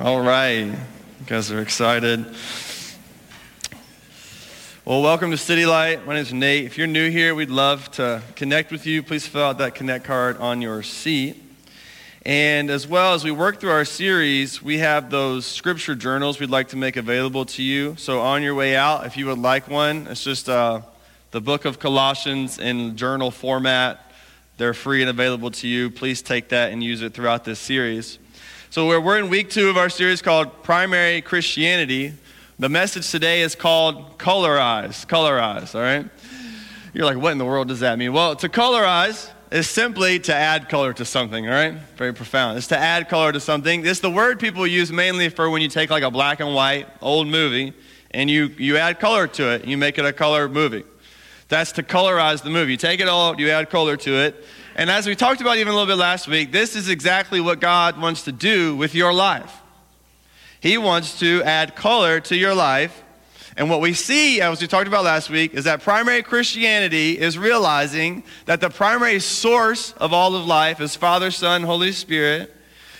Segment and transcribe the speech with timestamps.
[0.00, 0.58] All right.
[0.60, 0.76] You
[1.26, 2.24] guys are excited.
[4.84, 6.06] Well, welcome to City Light.
[6.06, 6.66] My name is Nate.
[6.66, 9.02] If you're new here, we'd love to connect with you.
[9.02, 11.42] Please fill out that connect card on your seat.
[12.24, 16.48] And as well as we work through our series, we have those scripture journals we'd
[16.48, 17.96] like to make available to you.
[17.96, 20.82] So on your way out, if you would like one, it's just uh,
[21.32, 24.12] the book of Colossians in journal format.
[24.58, 25.90] They're free and available to you.
[25.90, 28.20] Please take that and use it throughout this series.
[28.70, 32.12] So we're, we're in week two of our series called Primary Christianity.
[32.58, 35.06] The message today is called Colorize.
[35.06, 36.06] Colorize, all right?
[36.92, 38.12] You're like, what in the world does that mean?
[38.12, 41.72] Well, to colorize is simply to add color to something, all right?
[41.96, 42.58] Very profound.
[42.58, 43.86] It's to add color to something.
[43.86, 46.88] It's the word people use mainly for when you take like a black and white
[47.00, 47.72] old movie
[48.10, 49.64] and you, you add color to it.
[49.64, 50.84] You make it a color movie.
[51.48, 52.72] That's to colorize the movie.
[52.72, 54.44] You take it all, you add color to it.
[54.78, 57.58] And as we talked about even a little bit last week, this is exactly what
[57.58, 59.52] God wants to do with your life.
[60.60, 63.02] He wants to add color to your life.
[63.56, 67.36] And what we see, as we talked about last week, is that primary Christianity is
[67.36, 72.54] realizing that the primary source of all of life is Father, Son, Holy Spirit,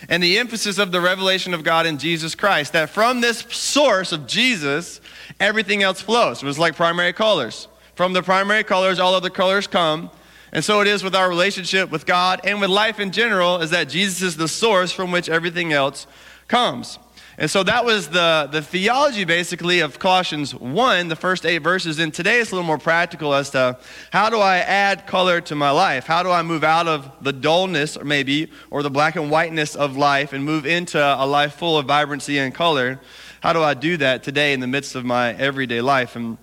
[0.09, 2.73] and the emphasis of the revelation of God in Jesus Christ.
[2.73, 5.01] That from this source of Jesus,
[5.39, 6.43] everything else flows.
[6.43, 7.69] It was like primary colors.
[7.95, 10.11] From the primary colors, all other colors come.
[10.53, 13.71] And so it is with our relationship with God and with life in general, is
[13.71, 16.07] that Jesus is the source from which everything else
[16.47, 16.99] comes.
[17.41, 22.01] And so that was the, the theology basically of Colossians 1, the first eight verses.
[22.01, 23.79] And today it's a little more practical as to
[24.11, 26.05] how do I add color to my life?
[26.05, 29.77] How do I move out of the dullness, or maybe, or the black and whiteness
[29.77, 33.01] of life and move into a life full of vibrancy and color?
[33.41, 36.17] How do I do that today in the midst of my everyday life?
[36.17, 36.39] And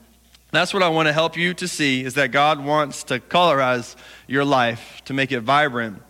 [0.56, 3.96] that's what I want to help you to see is that God wants to colorize
[4.28, 6.02] your life, to make it vibrant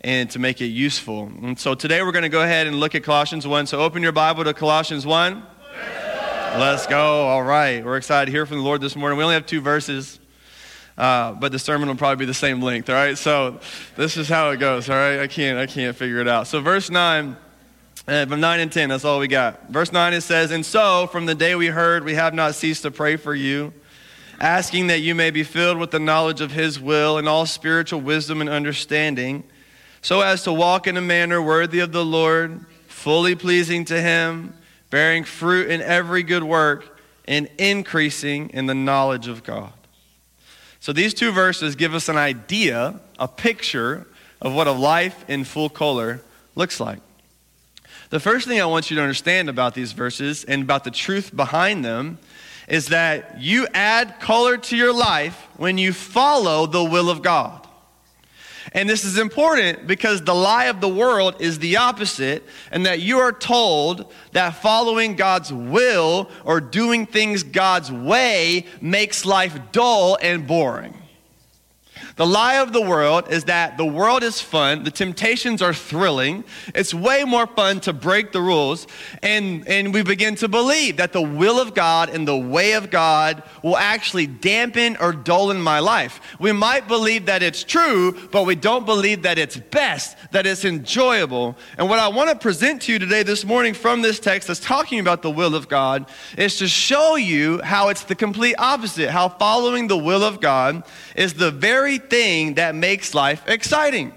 [0.00, 1.30] and to make it useful.
[1.42, 3.66] And so today we're going to go ahead and look at Colossians 1.
[3.66, 5.42] So open your Bible to Colossians 1.
[6.56, 7.26] Let's go.
[7.26, 7.84] All right.
[7.84, 9.18] We're excited to hear from the Lord this morning.
[9.18, 10.20] We only have two verses,
[10.96, 12.88] uh, but the sermon will probably be the same length.
[12.88, 13.18] All right.
[13.18, 13.60] So
[13.96, 14.88] this is how it goes.
[14.88, 15.20] All right.
[15.20, 16.46] I can't, I can't figure it out.
[16.46, 17.36] So verse 9.
[18.06, 19.68] Uh, from 9 and 10, that's all we got.
[19.68, 22.82] Verse 9, it says, And so, from the day we heard, we have not ceased
[22.84, 23.70] to pray for you
[24.40, 28.00] asking that you may be filled with the knowledge of his will and all spiritual
[28.00, 29.44] wisdom and understanding,
[30.00, 34.54] so as to walk in a manner worthy of the Lord, fully pleasing to him,
[34.90, 39.72] bearing fruit in every good work, and increasing in the knowledge of God.
[40.80, 44.06] So these two verses give us an idea, a picture
[44.40, 46.20] of what a life in full color
[46.54, 47.00] looks like.
[48.10, 51.34] The first thing I want you to understand about these verses and about the truth
[51.34, 52.18] behind them
[52.68, 57.66] is that you add color to your life when you follow the will of God.
[58.72, 63.00] And this is important because the lie of the world is the opposite, and that
[63.00, 70.18] you are told that following God's will or doing things God's way makes life dull
[70.20, 70.94] and boring.
[72.18, 76.42] The lie of the world is that the world is fun, the temptations are thrilling,
[76.74, 78.88] it's way more fun to break the rules,
[79.22, 82.90] and, and we begin to believe that the will of God and the way of
[82.90, 86.20] God will actually dampen or dullin my life.
[86.40, 90.64] We might believe that it's true, but we don't believe that it's best, that it's
[90.64, 91.56] enjoyable.
[91.76, 94.58] And what I want to present to you today, this morning, from this text that's
[94.58, 99.10] talking about the will of God, is to show you how it's the complete opposite,
[99.10, 100.82] how following the will of God
[101.14, 104.12] is the very thing that makes life exciting.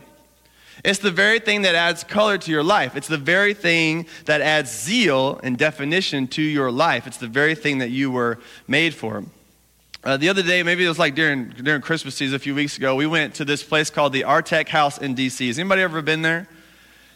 [0.84, 2.96] It's the very thing that adds color to your life.
[2.96, 7.06] It's the very thing that adds zeal and definition to your life.
[7.06, 9.24] It's the very thing that you were made for.
[10.04, 12.78] Uh, the other day, maybe it was like during, during Christmas season a few weeks
[12.78, 15.48] ago, we went to this place called the ARTECHOUSE in D.C.
[15.48, 16.48] Has anybody ever been there?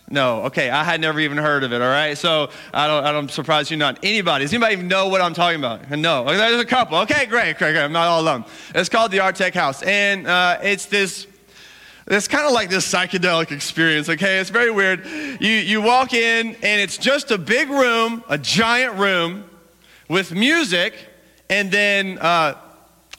[0.10, 0.44] No.
[0.44, 2.16] Okay, I had never even heard of it, all right?
[2.16, 4.00] So I don't, I'm surprised you're not.
[4.04, 5.90] Anybody, does anybody even know what I'm talking about?
[5.90, 6.26] No.
[6.26, 7.00] There's a couple.
[7.00, 7.84] Okay, great, great, great.
[7.84, 8.46] I'm not all alone.
[8.76, 9.84] It's called the ARTECHOUSE.
[9.84, 11.26] And uh, it's this,
[12.06, 14.38] it's kind of like this psychedelic experience, okay?
[14.38, 15.06] It's very weird.
[15.06, 19.46] You, you walk in, and it's just a big room, a giant room
[20.08, 20.94] with music,
[21.50, 22.54] and then uh,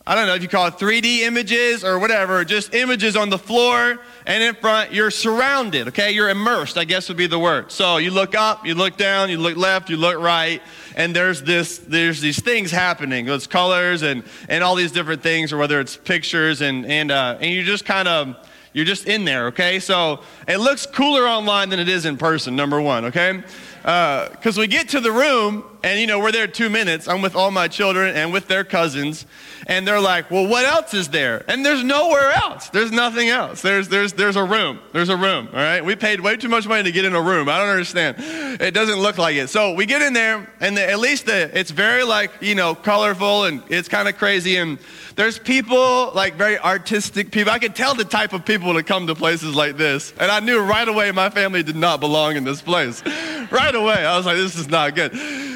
[0.08, 3.38] I don't know if you call it 3D images or whatever, just images on the
[3.38, 4.92] floor and in front.
[4.92, 6.12] You're surrounded, okay?
[6.12, 7.72] You're immersed, I guess would be the word.
[7.72, 10.62] So you look up, you look down, you look left, you look right,
[10.94, 13.26] and there's this, there's these things happening.
[13.26, 17.38] Those colors and, and all these different things, or whether it's pictures and, and, uh,
[17.40, 18.36] and you're just kind of,
[18.72, 19.80] you're just in there, okay?
[19.80, 23.42] So it looks cooler online than it is in person, number one, okay?
[23.86, 27.06] Because uh, we get to the room, and you know, we're there two minutes.
[27.06, 29.26] I'm with all my children and with their cousins,
[29.68, 32.68] and they're like, "Well, what else is there?" And there's nowhere else.
[32.70, 33.62] There's nothing else.
[33.62, 34.80] There's there's there's a room.
[34.92, 35.46] There's a room.
[35.52, 35.84] All right.
[35.84, 37.48] We paid way too much money to get in a room.
[37.48, 38.16] I don't understand.
[38.60, 39.50] It doesn't look like it.
[39.50, 42.74] So we get in there, and the, at least the, it's very like you know
[42.74, 44.80] colorful and it's kind of crazy and
[45.16, 47.50] there's people, like very artistic people.
[47.50, 50.12] I could tell the type of people to come to places like this.
[50.20, 53.02] And I knew right away my family did not belong in this place.
[53.50, 54.04] right away.
[54.04, 55.12] I was like, this is not good.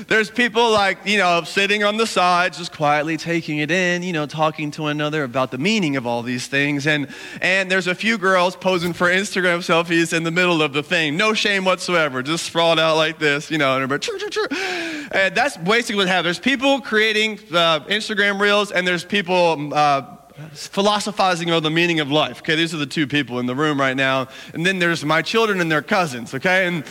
[0.06, 4.12] There's people like, you know, sitting on the side, just quietly taking it in, you
[4.12, 6.86] know, talking to another about the meaning of all these things.
[6.86, 7.08] And,
[7.40, 11.16] and there's a few girls posing for Instagram selfies in the middle of the thing.
[11.16, 12.22] No shame whatsoever.
[12.22, 16.24] Just sprawled out like this, you know, and, and that's basically what happens.
[16.24, 20.16] There's people creating uh, Instagram reels, and there's people uh,
[20.52, 22.40] philosophizing on the meaning of life.
[22.40, 24.28] Okay, these are the two people in the room right now.
[24.54, 26.66] And then there's my children and their cousins, okay?
[26.66, 26.84] And,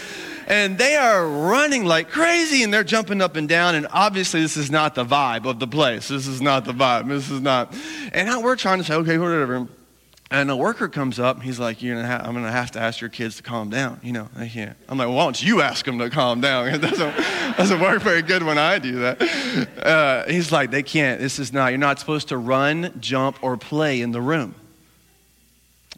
[0.50, 3.76] and they are running like crazy and they're jumping up and down.
[3.76, 6.08] And obviously, this is not the vibe of the place.
[6.08, 7.08] This is not the vibe.
[7.08, 7.74] This is not.
[8.12, 9.68] And we're trying to say, okay, whatever.
[10.32, 12.80] And a worker comes up, he's like, You're gonna ha- I'm going to have to
[12.80, 14.00] ask your kids to calm down.
[14.04, 14.78] You know, they can't.
[14.88, 16.68] I'm like, well, Why don't you ask them to calm down?
[16.74, 17.16] It doesn't,
[17.58, 19.22] doesn't work very good when I do that.
[19.84, 21.20] Uh, he's like, They can't.
[21.20, 24.54] This is not, you're not supposed to run, jump, or play in the room.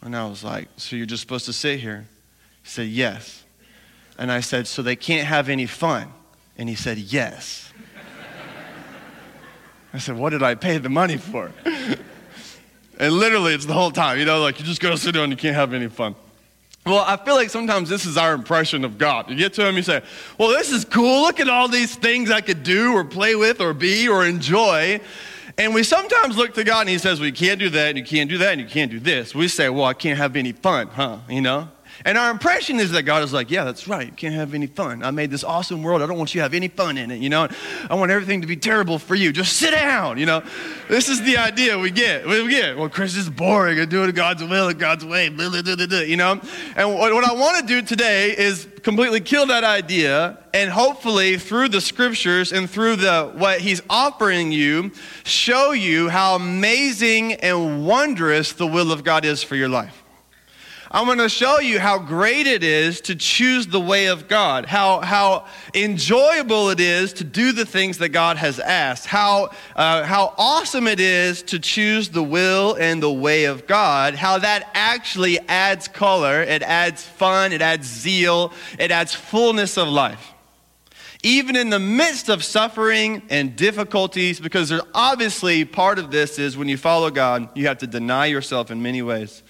[0.02, 2.06] And I was like, So you're just supposed to sit here?
[2.62, 3.41] He said, Yes.
[4.22, 6.06] And I said, So they can't have any fun?
[6.56, 7.72] And he said, Yes.
[9.92, 11.50] I said, What did I pay the money for?
[13.00, 14.20] And literally, it's the whole time.
[14.20, 16.14] You know, like you just go sit down and you can't have any fun.
[16.86, 19.28] Well, I feel like sometimes this is our impression of God.
[19.28, 20.02] You get to Him, you say,
[20.38, 21.22] Well, this is cool.
[21.22, 25.00] Look at all these things I could do or play with or be or enjoy.
[25.58, 27.98] And we sometimes look to God and He says, Well, you can't do that and
[27.98, 29.34] you can't do that and you can't do this.
[29.34, 31.18] We say, Well, I can't have any fun, huh?
[31.28, 31.68] You know?
[32.04, 34.06] And our impression is that God is like, yeah, that's right.
[34.06, 35.02] You can't have any fun.
[35.02, 36.02] I made this awesome world.
[36.02, 37.48] I don't want you to have any fun in it, you know?
[37.88, 39.32] I want everything to be terrible for you.
[39.32, 40.42] Just sit down, you know?
[40.88, 42.26] This is the idea we get.
[42.26, 43.78] We get, well, Chris is boring.
[43.78, 46.40] I do it God's will and God's way, blah, blah, blah, you know?
[46.76, 51.38] And what, what I want to do today is completely kill that idea and hopefully
[51.38, 54.90] through the scriptures and through the what he's offering you
[55.24, 60.01] show you how amazing and wondrous the will of God is for your life.
[60.94, 64.66] I'm going to show you how great it is to choose the way of God,
[64.66, 70.04] how, how enjoyable it is to do the things that God has asked, how, uh,
[70.04, 74.70] how awesome it is to choose the will and the way of God, how that
[74.74, 80.34] actually adds color, it adds fun, it adds zeal, it adds fullness of life.
[81.22, 86.54] Even in the midst of suffering and difficulties, because there's obviously part of this is
[86.58, 89.42] when you follow God, you have to deny yourself in many ways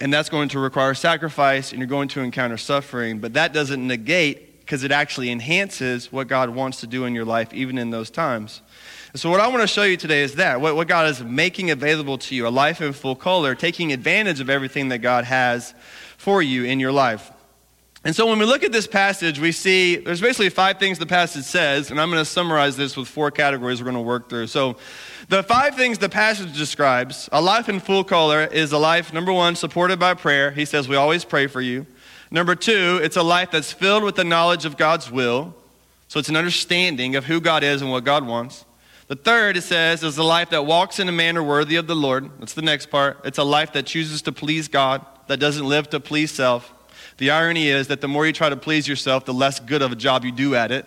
[0.00, 3.18] and that's going to require sacrifice, and you're going to encounter suffering.
[3.18, 7.24] But that doesn't negate, because it actually enhances what God wants to do in your
[7.24, 8.62] life, even in those times.
[9.14, 11.70] so, what I want to show you today is that what, what God is making
[11.70, 15.74] available to you a life in full color, taking advantage of everything that God has
[16.16, 17.30] for you in your life.
[18.06, 21.06] And so when we look at this passage, we see there's basically five things the
[21.06, 24.28] passage says, and I'm going to summarize this with four categories we're going to work
[24.28, 24.46] through.
[24.46, 24.76] So
[25.28, 29.32] the five things the passage describes a life in full color is a life, number
[29.32, 30.52] one, supported by prayer.
[30.52, 31.84] He says, We always pray for you.
[32.30, 35.52] Number two, it's a life that's filled with the knowledge of God's will.
[36.06, 38.64] So it's an understanding of who God is and what God wants.
[39.08, 41.96] The third, it says, is a life that walks in a manner worthy of the
[41.96, 42.30] Lord.
[42.38, 43.18] That's the next part.
[43.24, 46.72] It's a life that chooses to please God, that doesn't live to please self.
[47.18, 49.92] The irony is that the more you try to please yourself, the less good of
[49.92, 50.86] a job you do at it.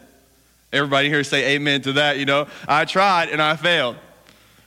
[0.71, 2.47] Everybody here say amen to that, you know.
[2.68, 3.95] I tried and I failed.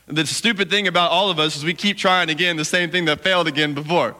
[0.07, 3.05] The stupid thing about all of us is we keep trying again the same thing
[3.05, 4.15] that failed again before.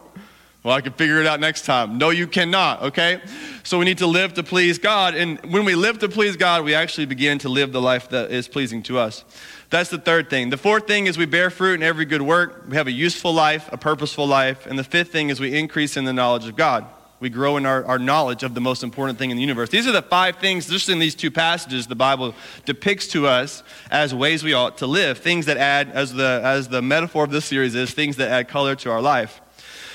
[0.63, 1.97] Well, I can figure it out next time.
[1.97, 3.19] No, you cannot, okay?
[3.63, 5.13] So we need to live to please God.
[5.13, 8.31] And when we live to please God, we actually begin to live the life that
[8.31, 9.25] is pleasing to us.
[9.69, 10.51] That's the third thing.
[10.51, 12.63] The fourth thing is we bear fruit in every good work.
[12.69, 14.65] We have a useful life, a purposeful life.
[14.65, 16.85] And the fifth thing is we increase in the knowledge of God
[17.23, 19.69] we grow in our, our knowledge of the most important thing in the universe.
[19.69, 23.63] These are the five things, just in these two passages, the Bible depicts to us
[23.89, 27.31] as ways we ought to live, things that add, as the, as the metaphor of
[27.31, 29.39] this series is, things that add color to our life.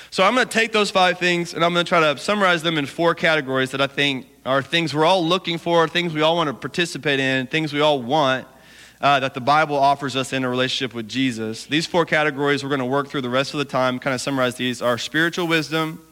[0.09, 2.63] So I'm going to take those five things and I'm going to try to summarize
[2.63, 6.23] them in four categories that I think are things we're all looking for, things we
[6.23, 8.47] all want to participate in, things we all want.
[9.01, 11.65] Uh, that the Bible offers us in a relationship with Jesus.
[11.67, 14.19] These four categories we're going to work through the rest of the time, kind of
[14.19, 16.05] summarize these, are spiritual wisdom,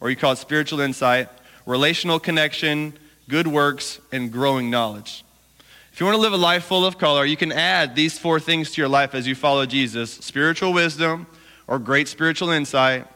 [0.00, 1.28] or you call it spiritual insight,
[1.66, 2.92] relational connection,
[3.28, 5.24] good works, and growing knowledge.
[5.92, 8.38] If you want to live a life full of color, you can add these four
[8.38, 11.26] things to your life as you follow Jesus spiritual wisdom
[11.66, 13.06] or great spiritual insight,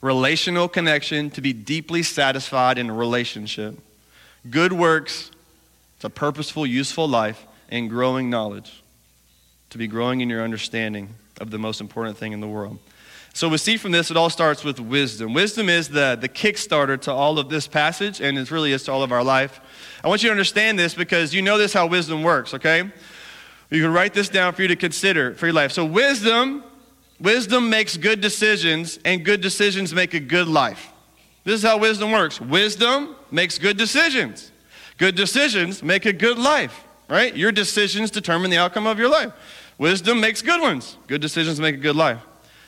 [0.00, 3.78] relational connection to be deeply satisfied in a relationship,
[4.50, 5.30] good works,
[5.96, 8.82] it's a purposeful, useful life, and growing knowledge.
[9.70, 11.08] To be growing in your understanding
[11.40, 12.78] of the most important thing in the world.
[13.36, 15.34] So we see from this, it all starts with wisdom.
[15.34, 18.92] Wisdom is the, the kickstarter to all of this passage, and it really is to
[18.92, 19.60] all of our life.
[20.02, 22.90] I want you to understand this because you know this how wisdom works, okay?
[23.68, 25.70] You can write this down for you to consider for your life.
[25.70, 26.64] So wisdom,
[27.20, 30.88] wisdom makes good decisions, and good decisions make a good life.
[31.44, 32.40] This is how wisdom works.
[32.40, 34.50] Wisdom makes good decisions.
[34.96, 37.36] Good decisions make a good life, right?
[37.36, 39.34] Your decisions determine the outcome of your life.
[39.76, 40.96] Wisdom makes good ones.
[41.06, 42.22] Good decisions make a good life.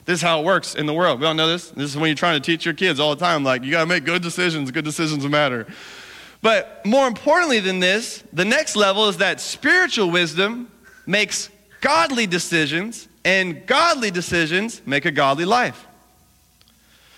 [0.08, 1.20] This is how it works in the world.
[1.20, 1.68] We all know this.
[1.68, 3.80] This is when you're trying to teach your kids all the time, like, you got
[3.80, 4.70] to make good decisions.
[4.70, 5.66] Good decisions matter.
[6.40, 10.72] But more importantly than this, the next level is that spiritual wisdom
[11.06, 11.50] makes
[11.82, 15.86] godly decisions, and godly decisions make a godly life.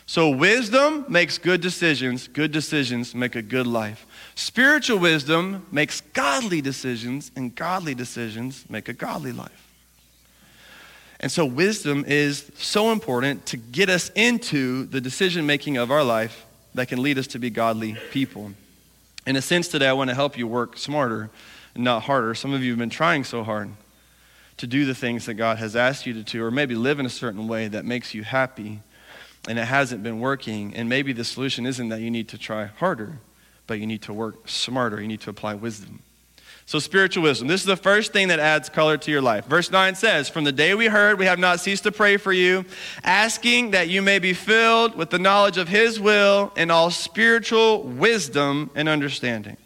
[0.07, 4.05] So, wisdom makes good decisions, good decisions make a good life.
[4.35, 9.70] Spiritual wisdom makes godly decisions, and godly decisions make a godly life.
[11.23, 16.03] And so, wisdom is so important to get us into the decision making of our
[16.03, 18.53] life that can lead us to be godly people.
[19.27, 21.29] In a sense, today, I want to help you work smarter
[21.75, 22.35] and not harder.
[22.35, 23.71] Some of you have been trying so hard
[24.57, 27.05] to do the things that God has asked you to do, or maybe live in
[27.05, 28.81] a certain way that makes you happy,
[29.47, 30.75] and it hasn't been working.
[30.75, 33.19] And maybe the solution isn't that you need to try harder,
[33.67, 35.03] but you need to work smarter.
[35.03, 36.03] You need to apply wisdom.
[36.71, 37.49] So, spiritual wisdom.
[37.49, 39.45] This is the first thing that adds color to your life.
[39.47, 42.33] Verse 9 says, From the day we heard, we have not ceased to pray for
[42.33, 42.65] you,
[43.03, 47.83] asking that you may be filled with the knowledge of His will and all spiritual
[47.83, 49.57] wisdom and understanding.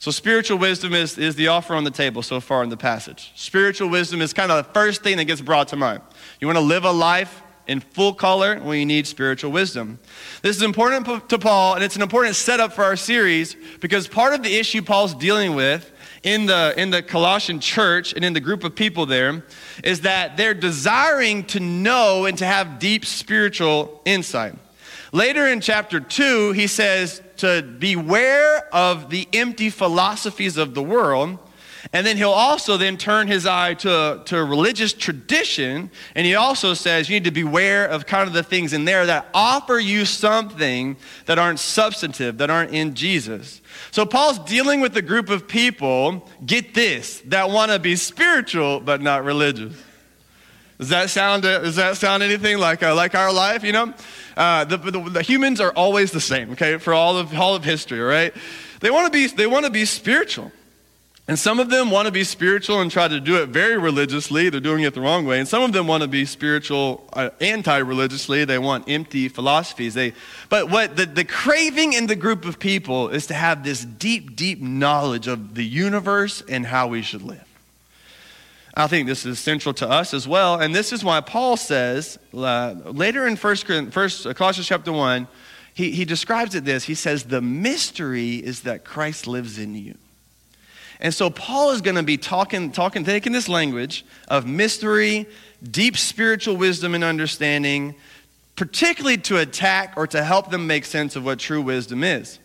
[0.00, 3.32] So, spiritual wisdom is, is the offer on the table so far in the passage.
[3.36, 6.02] Spiritual wisdom is kind of the first thing that gets brought to mind.
[6.42, 9.98] You want to live a life in full color, well, you need spiritual wisdom.
[10.42, 14.34] This is important to Paul, and it's an important setup for our series because part
[14.34, 15.90] of the issue Paul's dealing with
[16.24, 19.44] in the, in the Colossian church and in the group of people there
[19.84, 24.54] is that they're desiring to know and to have deep spiritual insight.
[25.12, 31.38] Later in chapter 2, he says to beware of the empty philosophies of the world
[31.92, 35.90] and then he'll also then turn his eye to, to religious tradition.
[36.14, 39.06] And he also says you need to beware of kind of the things in there
[39.06, 43.60] that offer you something that aren't substantive, that aren't in Jesus.
[43.90, 48.80] So Paul's dealing with a group of people, get this, that want to be spiritual
[48.80, 49.74] but not religious.
[50.78, 53.94] Does that sound, does that sound anything like, uh, like our life, you know?
[54.36, 57.62] Uh, the, the, the, humans are always the same, okay, for all of, all of
[57.62, 58.34] history, right?
[58.80, 60.50] They want to be, they want to be spiritual.
[61.26, 64.50] And some of them want to be spiritual and try to do it very religiously.
[64.50, 65.38] They're doing it the wrong way.
[65.38, 68.44] And some of them want to be spiritual uh, anti religiously.
[68.44, 69.94] They want empty philosophies.
[69.94, 70.12] They,
[70.50, 74.36] but what the, the craving in the group of people is to have this deep,
[74.36, 77.42] deep knowledge of the universe and how we should live.
[78.76, 80.60] I think this is central to us as well.
[80.60, 85.26] And this is why Paul says uh, later in 1 First, uh, Colossians chapter 1,
[85.72, 86.84] he, he describes it this.
[86.84, 89.94] He says, The mystery is that Christ lives in you.
[91.00, 95.26] And so Paul is going to be talking, talking, taking this language of mystery,
[95.70, 97.94] deep spiritual wisdom and understanding,
[98.56, 102.38] particularly to attack or to help them make sense of what true wisdom is.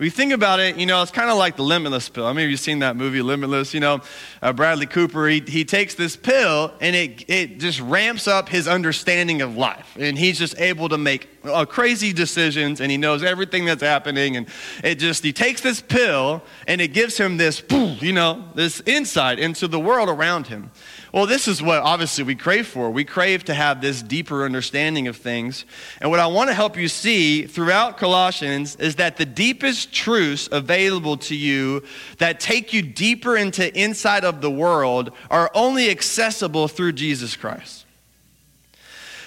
[0.00, 2.24] You think about it, you know, it's kind of like the Limitless pill.
[2.24, 3.74] I mean, you've seen that movie, Limitless.
[3.74, 4.00] You know,
[4.40, 8.68] uh, Bradley Cooper, he, he takes this pill and it, it just ramps up his
[8.68, 9.96] understanding of life.
[9.98, 14.36] And he's just able to make uh, crazy decisions and he knows everything that's happening.
[14.36, 14.46] And
[14.84, 19.40] it just, he takes this pill and it gives him this, you know, this insight
[19.40, 20.70] into the world around him.
[21.12, 22.90] Well, this is what obviously we crave for.
[22.90, 25.64] We crave to have this deeper understanding of things.
[26.00, 30.48] And what I want to help you see throughout Colossians is that the deepest truths
[30.52, 31.82] available to you
[32.18, 37.86] that take you deeper into inside of the world are only accessible through Jesus Christ.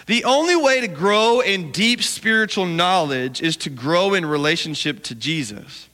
[0.05, 5.15] The only way to grow in deep spiritual knowledge is to grow in relationship to
[5.15, 5.87] Jesus.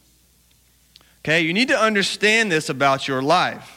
[1.23, 3.76] Okay, you need to understand this about your life.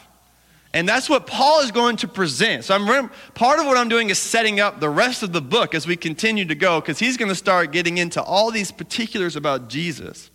[0.73, 2.63] And that's what Paul is going to present.
[2.63, 5.75] So I'm part of what I'm doing is setting up the rest of the book
[5.75, 9.35] as we continue to go because he's going to start getting into all these particulars
[9.35, 10.29] about Jesus.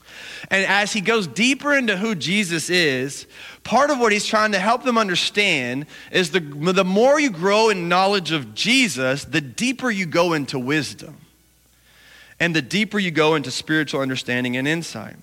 [0.51, 3.27] And as he goes deeper into who Jesus is,
[3.65, 7.71] part of what he's trying to help them understand is the, the more you grow
[7.71, 11.17] in knowledge of Jesus, the deeper you go into wisdom.
[12.39, 15.17] And the deeper you go into spiritual understanding and insight.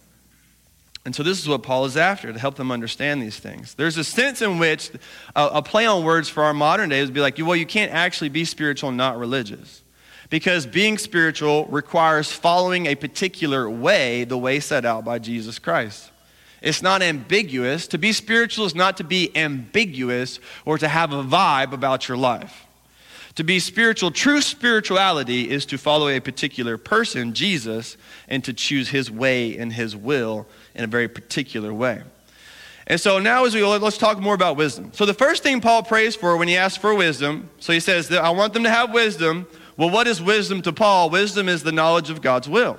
[1.06, 3.74] And so this is what Paul is after, to help them understand these things.
[3.74, 4.90] There's a sense in which
[5.36, 8.30] a, play on words for our modern day would be like, well, you can't actually
[8.30, 9.82] be spiritual and not religious.
[10.30, 16.10] Because being spiritual requires following a particular way, the way set out by Jesus Christ.
[16.62, 17.88] It's not ambiguous.
[17.88, 22.18] To be spiritual is not to be ambiguous or to have a vibe about your
[22.18, 22.66] life.
[23.36, 27.98] To be spiritual, true spirituality is to follow a particular person, Jesus,
[28.30, 32.02] and to choose his way and his will in a very particular way.
[32.88, 34.92] And so now as we let's talk more about wisdom.
[34.94, 38.10] So the first thing Paul prays for when he asks for wisdom, so he says
[38.10, 39.48] that I want them to have wisdom.
[39.78, 41.10] Well, what is wisdom to Paul?
[41.10, 42.78] Wisdom is the knowledge of God's will.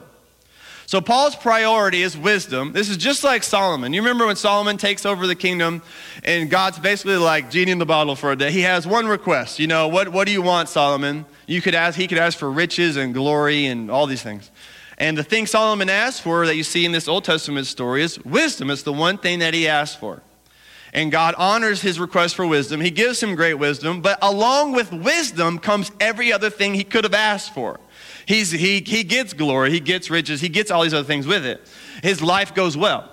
[0.87, 2.73] So Paul's priority is wisdom.
[2.73, 3.95] This is just like Solomon.
[3.95, 5.83] You remember when Solomon takes over the kingdom
[6.23, 8.51] and God's basically like genie in the bottle for a day.
[8.51, 9.59] He has one request.
[9.59, 11.25] You know, what, what do you want, Solomon?
[11.47, 14.51] You could ask, he could ask for riches and glory and all these things.
[14.99, 18.23] And the thing Solomon asked for that you see in this Old Testament story is
[18.25, 18.71] wisdom.
[18.71, 20.23] It's the one thing that he asked for.
[20.93, 22.81] And God honors his request for wisdom.
[22.81, 27.03] He gives him great wisdom, but along with wisdom comes every other thing he could
[27.03, 27.81] have asked for.
[28.27, 31.45] He's, he, he gets glory, he gets riches, he gets all these other things with
[31.45, 31.69] it.
[32.03, 33.11] His life goes well.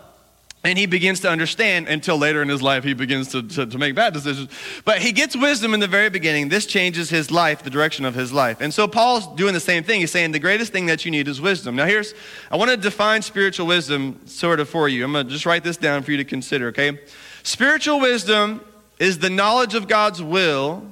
[0.63, 3.77] And he begins to understand until later in his life he begins to, to, to,
[3.79, 4.47] make bad decisions.
[4.85, 6.49] But he gets wisdom in the very beginning.
[6.49, 8.61] This changes his life, the direction of his life.
[8.61, 10.01] And so Paul's doing the same thing.
[10.01, 11.75] He's saying the greatest thing that you need is wisdom.
[11.75, 12.13] Now, here's,
[12.51, 15.03] I want to define spiritual wisdom sort of for you.
[15.03, 16.99] I'm going to just write this down for you to consider, okay?
[17.41, 18.61] Spiritual wisdom
[18.99, 20.85] is the knowledge of God's will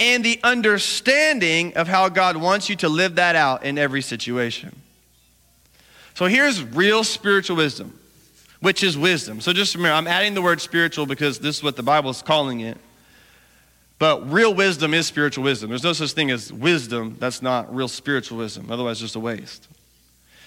[0.00, 4.80] and the understanding of how God wants you to live that out in every situation.
[6.14, 7.97] So here's real spiritual wisdom,
[8.60, 9.40] which is wisdom.
[9.40, 12.22] So just remember, I'm adding the word spiritual because this is what the Bible is
[12.22, 12.76] calling it.
[13.98, 15.70] But real wisdom is spiritual wisdom.
[15.70, 18.70] There's no such thing as wisdom that's not real spiritual wisdom.
[18.70, 19.68] Otherwise, just a waste.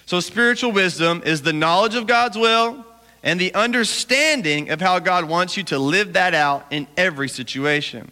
[0.06, 2.84] So, spiritual wisdom is the knowledge of God's will
[3.22, 8.10] and the understanding of how God wants you to live that out in every situation.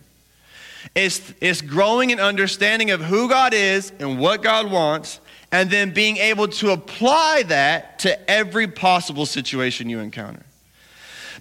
[0.94, 5.20] It's, it's growing an understanding of who God is and what God wants,
[5.52, 10.42] and then being able to apply that to every possible situation you encounter.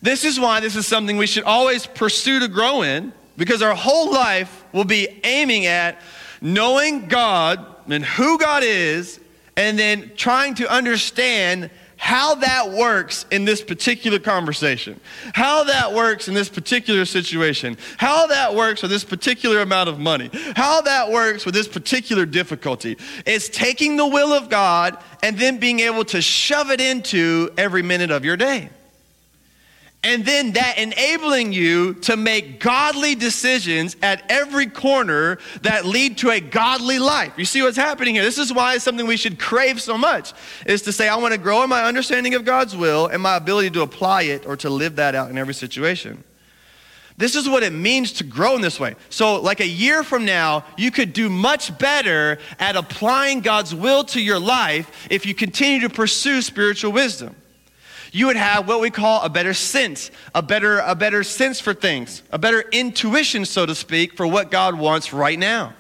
[0.02, 3.76] This is why this is something we should always pursue to grow in, because our
[3.76, 6.02] whole life will be aiming at
[6.42, 9.20] knowing God and who God is,
[9.58, 11.70] and then trying to understand
[12.00, 15.00] how that works in this particular conversation,
[15.34, 20.00] how that works in this particular situation, how that works with this particular amount of
[20.00, 22.98] money, how that works with this particular difficulty.
[23.26, 27.82] It's taking the will of God and then being able to shove it into every
[27.82, 28.70] minute of your day.
[30.02, 36.30] And then that enabling you to make godly decisions at every corner that lead to
[36.30, 37.34] a godly life.
[37.36, 38.24] You see what's happening here?
[38.24, 40.32] This is why it's something we should crave so much,
[40.66, 43.36] is to say, I want to grow in my understanding of God's will and my
[43.36, 46.24] ability to apply it or to live that out in every situation.
[47.18, 48.96] This is what it means to grow in this way.
[49.10, 54.06] So, like a year from now, you could do much better at applying God's will
[54.06, 57.36] to your life if you continue to pursue spiritual wisdom
[58.12, 61.74] you would have what we call a better sense, a better, a better sense for
[61.74, 65.74] things, a better intuition, so to speak, for what God wants right now.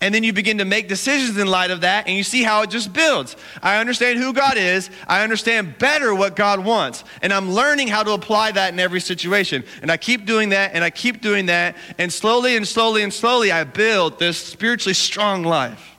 [0.00, 2.62] And then you begin to make decisions in light of that, and you see how
[2.62, 3.36] it just builds.
[3.62, 4.90] I understand who God is.
[5.08, 7.04] I understand better what God wants.
[7.20, 9.64] And I'm learning how to apply that in every situation.
[9.82, 11.76] And I keep doing that, and I keep doing that.
[11.98, 15.96] And slowly and slowly and slowly, I build this spiritually strong life.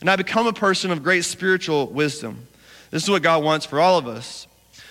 [0.00, 2.46] And I become a person of great spiritual wisdom.
[2.90, 4.47] This is what God wants for all of us.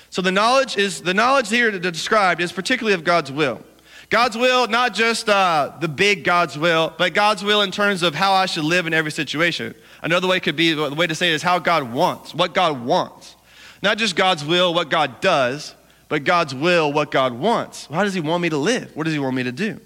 [0.10, 3.62] So the knowledge is the knowledge here described is particularly of God's will.
[4.10, 8.16] God's will, not just uh, the big God's will, but God's will in terms of
[8.16, 9.76] how I should live in every situation.
[10.02, 12.86] Another way could be the way to say it is how God wants, what God
[12.86, 13.36] wants.
[13.84, 15.76] Not just God's will, what God does,
[16.08, 17.88] but God's will, what God wants.
[17.88, 18.96] How does He want me to live?
[18.96, 19.80] What does He want me to do?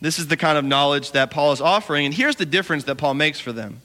[0.00, 2.96] This is the kind of knowledge that Paul is offering, and here's the difference that
[2.96, 3.80] Paul makes for them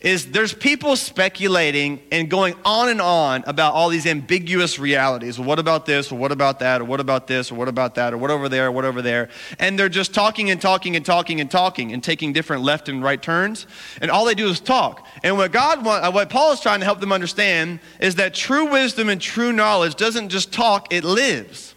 [0.00, 5.38] is there's people speculating and going on and on about all these ambiguous realities.
[5.38, 6.10] Well, what about this?
[6.10, 6.80] Or what about that?
[6.80, 7.52] Or what about this?
[7.52, 8.14] Or what about that?
[8.14, 8.68] Or what over there?
[8.68, 9.28] Or what over there?
[9.58, 13.02] And they're just talking and talking and talking and talking and taking different left and
[13.02, 13.66] right turns.
[14.00, 15.06] And all they do is talk.
[15.22, 18.32] And what God want, uh, what Paul is trying to help them understand is that
[18.32, 21.74] true wisdom and true knowledge doesn't just talk, it lives.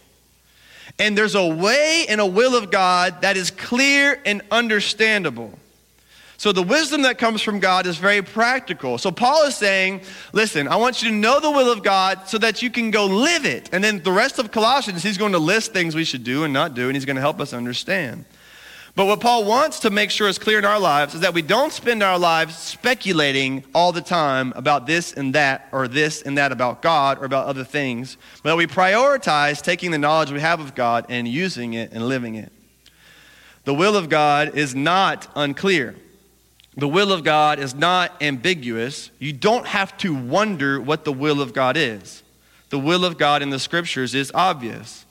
[0.98, 5.58] And there's a way and a will of God that is clear and understandable.
[6.36, 8.98] So the wisdom that comes from God is very practical.
[8.98, 12.38] So Paul is saying, listen, I want you to know the will of God so
[12.38, 13.70] that you can go live it.
[13.72, 16.52] And then the rest of Colossians, he's going to list things we should do and
[16.52, 18.24] not do, and he's going to help us understand.
[18.96, 21.42] But what Paul wants to make sure is clear in our lives is that we
[21.42, 26.38] don't spend our lives speculating all the time about this and that, or this and
[26.38, 30.40] that about God or about other things, but that we prioritize taking the knowledge we
[30.40, 32.52] have of God and using it and living it.
[33.64, 35.96] The will of God is not unclear.
[36.76, 39.10] The will of God is not ambiguous.
[39.18, 42.22] You don't have to wonder what the will of God is.
[42.70, 45.06] the will of God in the scriptures is obvious.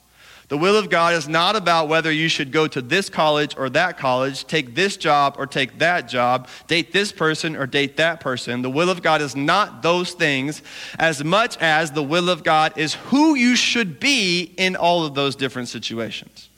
[0.49, 3.69] The will of God is not about whether you should go to this college or
[3.69, 8.19] that college, take this job or take that job, date this person or date that
[8.19, 8.61] person.
[8.61, 10.61] The will of God is not those things
[10.99, 15.15] as much as the will of God is who you should be in all of
[15.15, 16.49] those different situations.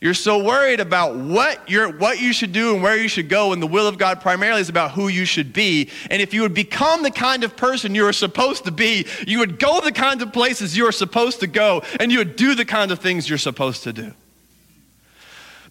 [0.00, 3.52] You're so worried about what, you're, what you should do and where you should go,
[3.52, 5.90] and the will of God primarily is about who you should be.
[6.10, 9.40] And if you would become the kind of person you are supposed to be, you
[9.40, 12.54] would go the kinds of places you are supposed to go, and you would do
[12.54, 14.12] the kinds of things you're supposed to do.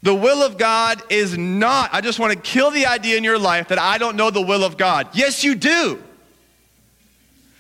[0.04, 3.40] The will of God is not, I just want to kill the idea in your
[3.40, 5.08] life that I don't know the will of God.
[5.14, 6.04] Yes, you do.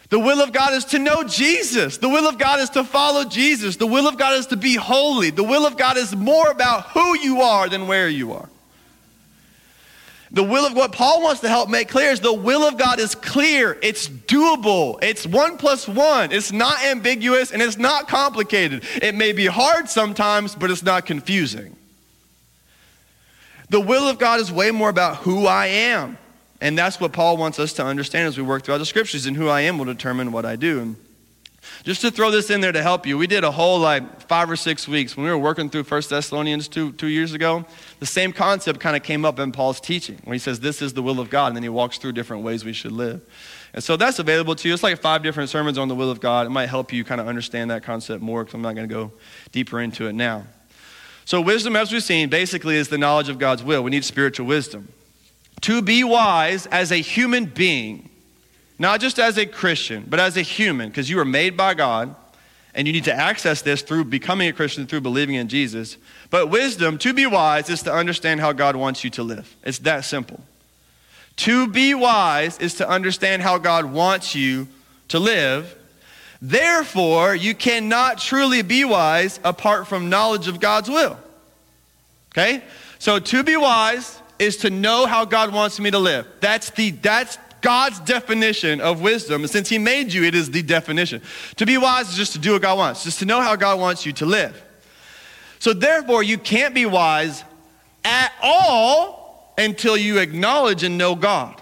[0.10, 1.98] The will of God is to know Jesus.
[1.98, 3.76] The will of God is to follow Jesus.
[3.76, 5.32] The will of God is to be holy.
[5.32, 8.50] The will of God is more about who you are than where you are.
[10.32, 13.00] The will of what Paul wants to help make clear is the will of God
[13.00, 13.78] is clear.
[13.82, 15.02] It's doable.
[15.02, 16.32] It's one plus one.
[16.32, 18.84] It's not ambiguous and it's not complicated.
[19.02, 21.76] It may be hard sometimes, but it's not confusing.
[23.70, 26.17] The will of God is way more about who I am.
[26.60, 29.38] And that's what Paul wants us to understand as we work throughout the scriptures, and
[29.38, 30.80] who I am will determine what I do.
[30.80, 30.96] And
[31.84, 34.50] just to throw this in there to help you, we did a whole like five
[34.50, 37.65] or six weeks when we were working through First Thessalonians two, two years ago.
[38.00, 40.93] The same concept kind of came up in Paul's teaching when he says, This is
[40.93, 43.22] the will of God, and then he walks through different ways we should live.
[43.74, 44.74] And so that's available to you.
[44.74, 46.48] It's like five different sermons on the will of God.
[46.48, 48.93] It might help you kind of understand that concept more because I'm not going to
[48.93, 49.12] go
[49.52, 50.46] deeper into it now.
[51.26, 53.84] So, wisdom, as we've seen, basically is the knowledge of God's will.
[53.84, 54.88] We need spiritual wisdom
[55.62, 58.10] to be wise as a human being,
[58.80, 62.15] not just as a Christian, but as a human, because you were made by God
[62.74, 65.98] and you need to access this through becoming a Christian, through believing in Jesus.
[66.30, 69.56] But wisdom, to be wise, is to understand how God wants you to live.
[69.63, 70.39] It's that simple.
[71.38, 74.67] To be wise is to understand how God wants you
[75.08, 75.76] to live.
[76.39, 81.17] Therefore, you cannot truly be wise apart from knowledge of God's will.
[82.32, 82.63] Okay?
[83.00, 86.28] So, to be wise is to know how God wants me to live.
[86.39, 89.45] That's the that's God's definition of wisdom.
[89.47, 91.21] Since He made you, it is the definition.
[91.58, 93.80] To be wise is just to do what God wants, just to know how God
[93.80, 94.63] wants you to live.
[95.60, 97.43] So therefore, you can't be wise
[98.04, 101.62] at all until you acknowledge and know God.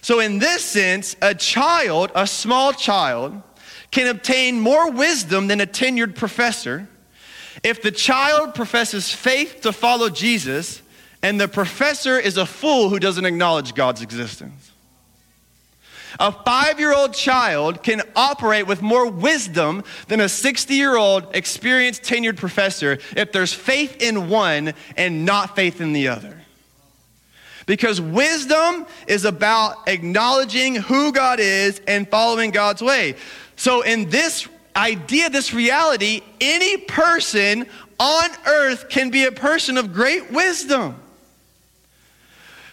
[0.00, 3.42] So, in this sense, a child, a small child,
[3.90, 6.88] can obtain more wisdom than a tenured professor
[7.64, 10.82] if the child professes faith to follow Jesus
[11.28, 14.70] and the professor is a fool who doesn't acknowledge God's existence.
[16.18, 21.26] A five year old child can operate with more wisdom than a 60 year old
[21.36, 26.34] experienced tenured professor if there's faith in one and not faith in the other.
[27.66, 33.16] Because wisdom is about acknowledging who God is and following God's way.
[33.56, 37.66] So, in this idea, this reality, any person
[38.00, 40.98] on earth can be a person of great wisdom.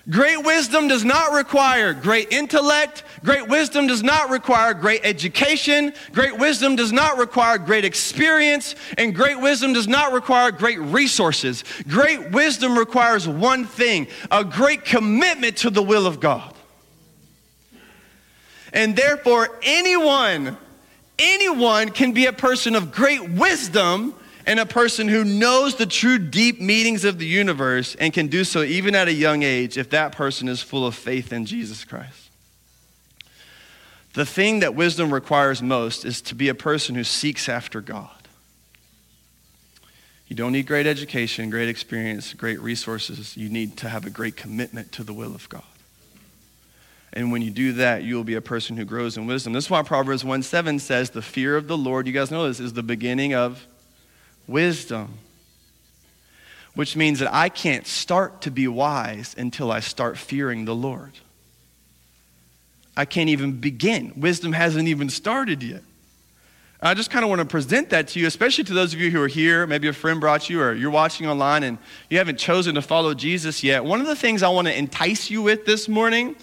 [0.08, 3.04] Great wisdom does not require great intellect.
[3.24, 5.94] Great wisdom does not require great education.
[6.12, 8.76] Great wisdom does not require great experience.
[9.00, 11.64] And great wisdom does not require great resources.
[11.88, 16.54] Great wisdom requires one thing a great commitment to the will of God.
[18.72, 20.56] And therefore, anyone,
[21.18, 24.14] anyone can be a person of great wisdom
[24.46, 28.44] and a person who knows the true deep meanings of the universe and can do
[28.44, 31.84] so even at a young age if that person is full of faith in Jesus
[31.84, 32.30] Christ.
[34.14, 38.10] The thing that wisdom requires most is to be a person who seeks after God.
[40.28, 43.36] You don't need great education, great experience, great resources.
[43.36, 45.64] You need to have a great commitment to the will of God.
[47.14, 49.54] And when you do that, you will be a person who grows in wisdom.
[49.54, 52.48] This is why Proverbs 1 7 says, The fear of the Lord, you guys know
[52.48, 53.66] this, is the beginning of
[54.48, 55.20] wisdom.
[56.74, 61.14] Which means that I can't start to be wise until I start fearing the Lord.
[62.98, 64.14] I can't even begin.
[64.18, 65.84] Wisdom hasn't even started yet.
[66.82, 69.10] I just kind of want to present that to you, especially to those of you
[69.10, 69.66] who are here.
[69.66, 71.78] Maybe a friend brought you, or you're watching online and
[72.10, 73.84] you haven't chosen to follow Jesus yet.
[73.84, 76.36] One of the things I want to entice you with this morning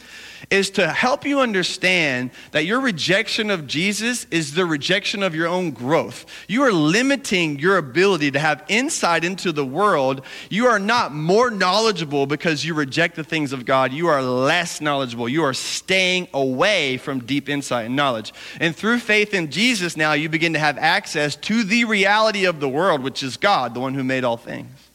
[0.51, 5.49] is to help you understand that your rejection of Jesus is the rejection of your
[5.49, 6.27] own growth.
[6.49, 10.23] You are limiting your ability to have insight into the world.
[10.51, 13.93] You are not more knowledgeable because you reject the things of God.
[13.93, 15.29] You are less knowledgeable.
[15.29, 18.33] You are staying away from deep insight and knowledge.
[18.61, 22.61] And through faith in Jesus, now you begin to have access to the reality of
[22.61, 24.92] the world, which is God, the one who made all things.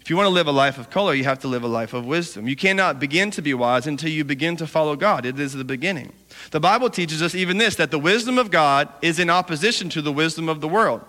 [0.00, 1.92] If you want to live a life of color, you have to live a life
[1.92, 2.48] of wisdom.
[2.48, 5.26] You cannot begin to be wise until you begin to follow God.
[5.26, 6.12] It is the beginning.
[6.50, 10.02] The Bible teaches us even this that the wisdom of God is in opposition to
[10.02, 11.02] the wisdom of the world.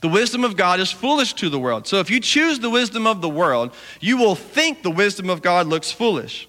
[0.00, 1.86] The wisdom of God is foolish to the world.
[1.86, 5.42] So if you choose the wisdom of the world, you will think the wisdom of
[5.42, 6.48] God looks foolish.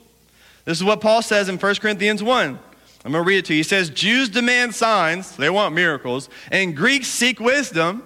[0.66, 2.60] This is what Paul says in 1 Corinthians 1.
[3.06, 3.60] I'm going to read it to you.
[3.60, 8.04] He says, Jews demand signs, they want miracles, and Greeks seek wisdom,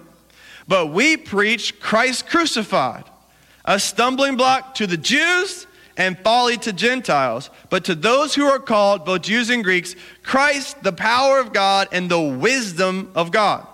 [0.66, 3.04] but we preach Christ crucified,
[3.68, 5.66] a stumbling block to the Jews
[5.98, 7.50] and folly to Gentiles.
[7.68, 11.88] But to those who are called, both Jews and Greeks, Christ, the power of God
[11.92, 13.66] and the wisdom of God.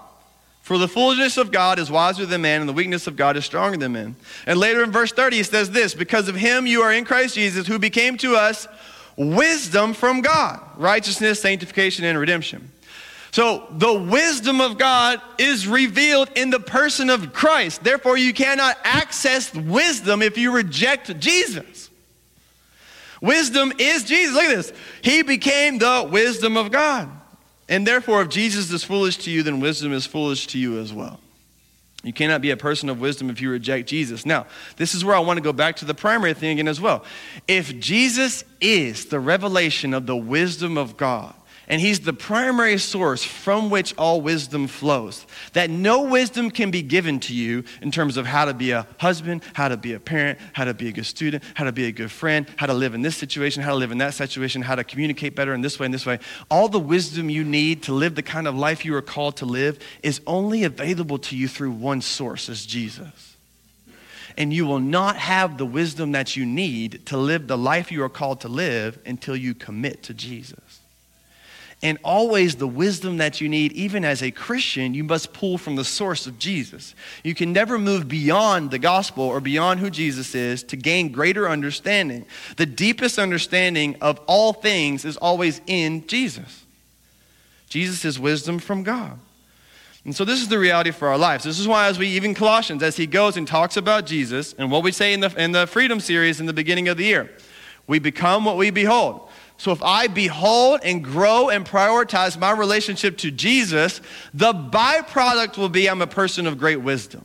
[0.62, 3.44] For the foolishness of God is wiser than man, and the weakness of God is
[3.44, 4.16] stronger than man.
[4.46, 7.37] And later in verse 30, he says this Because of him you are in Christ
[7.37, 8.66] Jesus, who became to us
[9.16, 12.72] wisdom from God, righteousness, sanctification, and redemption.
[13.34, 17.82] So the wisdom of God is revealed in the person of Christ.
[17.82, 21.90] Therefore, you cannot access wisdom if you reject Jesus.
[23.20, 24.36] Wisdom is Jesus.
[24.36, 24.72] Look at this.
[25.02, 27.08] He became the wisdom of God.
[27.68, 30.92] And therefore, if Jesus is foolish to you, then wisdom is foolish to you as
[30.92, 31.18] well.
[32.04, 34.24] You cannot be a person of wisdom if you reject Jesus.
[34.24, 36.80] Now, this is where I want to go back to the primary thing again as
[36.80, 37.04] well.
[37.48, 41.34] If Jesus is the revelation of the wisdom of God,
[41.74, 45.26] and he's the primary source from which all wisdom flows.
[45.54, 48.87] That no wisdom can be given to you in terms of how to be a
[48.98, 51.87] husband, how to be a parent, how to be a good student, how to be
[51.87, 54.62] a good friend, how to live in this situation, how to live in that situation,
[54.62, 56.20] how to communicate better in this way and this way.
[56.48, 59.44] All the wisdom you need to live the kind of life you are called to
[59.44, 63.37] live is only available to you through one source, as Jesus.
[64.38, 68.04] And you will not have the wisdom that you need to live the life you
[68.04, 70.82] are called to live until you commit to Jesus.
[71.84, 75.76] And always the wisdom that you need, even as a Christian, you must pull from
[75.76, 76.94] the source of Jesus.
[77.22, 81.46] You can never move beyond the gospel or beyond who Jesus is to gain greater
[81.46, 82.24] understanding.
[82.56, 86.64] The deepest understanding of all things is always in Jesus.
[87.68, 89.18] Jesus is wisdom from God.
[90.06, 91.44] And so this is the reality for our lives.
[91.44, 94.70] This is why, as we, even Colossians, as he goes and talks about Jesus and
[94.70, 97.30] what we say in the, in the Freedom series in the beginning of the year,
[97.86, 99.23] we become what we behold.
[99.56, 104.00] So if I behold and grow and prioritize my relationship to Jesus,
[104.32, 107.24] the byproduct will be I'm a person of great wisdom.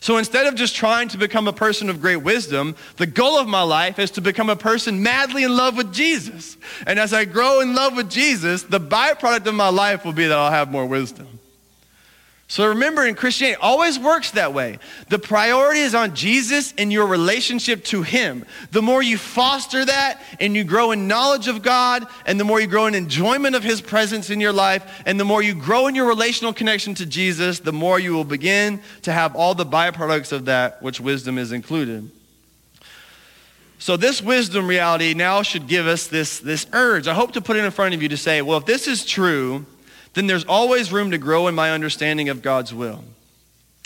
[0.00, 3.48] So instead of just trying to become a person of great wisdom, the goal of
[3.48, 6.58] my life is to become a person madly in love with Jesus.
[6.86, 10.26] And as I grow in love with Jesus, the byproduct of my life will be
[10.26, 11.40] that I'll have more wisdom.
[12.54, 14.78] So remember, in Christianity, always works that way.
[15.08, 18.44] The priority is on Jesus and your relationship to Him.
[18.70, 22.60] The more you foster that and you grow in knowledge of God, and the more
[22.60, 25.88] you grow in enjoyment of His presence in your life, and the more you grow
[25.88, 29.66] in your relational connection to Jesus, the more you will begin to have all the
[29.66, 32.08] byproducts of that, which wisdom is included.
[33.80, 37.08] So, this wisdom reality now should give us this, this urge.
[37.08, 39.04] I hope to put it in front of you to say, well, if this is
[39.04, 39.66] true,
[40.14, 43.04] then there's always room to grow in my understanding of God's will.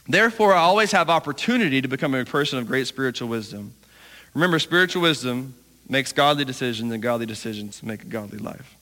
[0.06, 3.74] Therefore, I always have opportunity to become a person of great spiritual wisdom.
[4.32, 5.54] Remember, spiritual wisdom
[5.88, 8.76] makes godly decisions, and godly decisions make a godly life.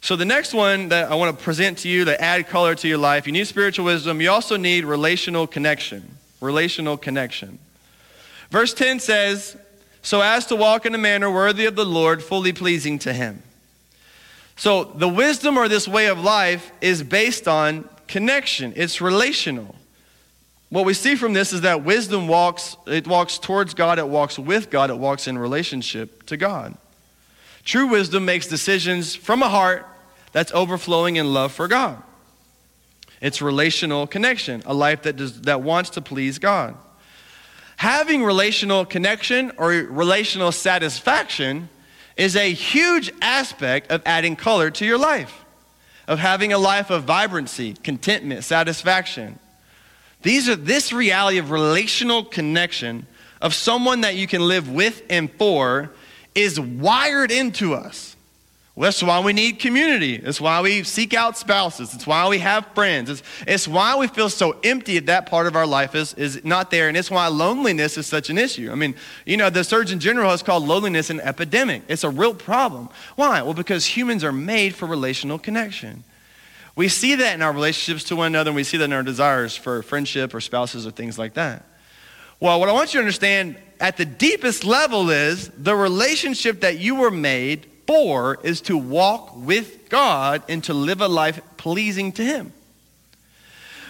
[0.00, 2.88] So, the next one that I want to present to you to add color to
[2.88, 4.20] your life, you need spiritual wisdom.
[4.20, 6.16] You also need relational connection.
[6.40, 7.60] Relational connection.
[8.50, 9.56] Verse 10 says,
[10.02, 13.44] So as to walk in a manner worthy of the Lord, fully pleasing to him.
[14.56, 18.72] So the wisdom or this way of life is based on connection.
[18.76, 19.74] It's relational.
[20.68, 24.38] What we see from this is that wisdom walks, it walks towards God, it walks
[24.38, 26.76] with God, it walks in relationship to God.
[27.64, 29.86] True wisdom makes decisions from a heart
[30.32, 32.02] that's overflowing in love for God.
[33.20, 36.74] It's relational connection, a life that, does, that wants to please God.
[37.76, 41.68] Having relational connection or relational satisfaction
[42.16, 45.44] is a huge aspect of adding color to your life,
[46.06, 49.38] of having a life of vibrancy, contentment, satisfaction.
[50.22, 53.06] These are this reality of relational connection
[53.40, 55.90] of someone that you can live with and for
[56.34, 58.11] is wired into us.
[58.74, 60.14] Well, that's why we need community.
[60.14, 61.92] It's why we seek out spouses.
[61.92, 63.10] It's why we have friends.
[63.10, 66.42] It's, it's why we feel so empty if that part of our life is, is
[66.42, 66.88] not there.
[66.88, 68.72] And it's why loneliness is such an issue.
[68.72, 68.94] I mean,
[69.26, 71.82] you know, the Surgeon General has called loneliness an epidemic.
[71.86, 72.88] It's a real problem.
[73.16, 73.42] Why?
[73.42, 76.04] Well, because humans are made for relational connection.
[76.74, 79.02] We see that in our relationships to one another, and we see that in our
[79.02, 81.66] desires for friendship or spouses or things like that.
[82.40, 86.78] Well, what I want you to understand at the deepest level is the relationship that
[86.78, 92.10] you were made for is to walk with God and to live a life pleasing
[92.12, 92.54] to Him.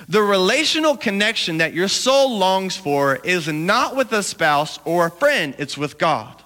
[0.08, 5.10] The relational connection that your soul longs for is not with a spouse or a
[5.12, 6.42] friend, it's with God.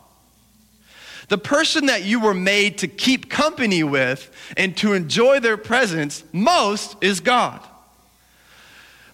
[1.29, 6.25] The person that you were made to keep company with and to enjoy their presence
[6.35, 7.67] most is God.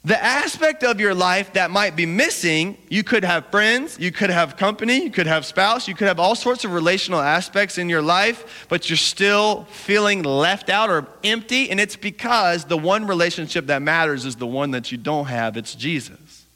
[0.05, 4.31] The aspect of your life that might be missing, you could have friends, you could
[4.31, 7.89] have company, you could have spouse, you could have all sorts of relational aspects in
[7.89, 13.07] your life, but you're still feeling left out or empty, and it's because the one
[13.07, 16.47] relationship that matters is the one that you don't have, it's Jesus.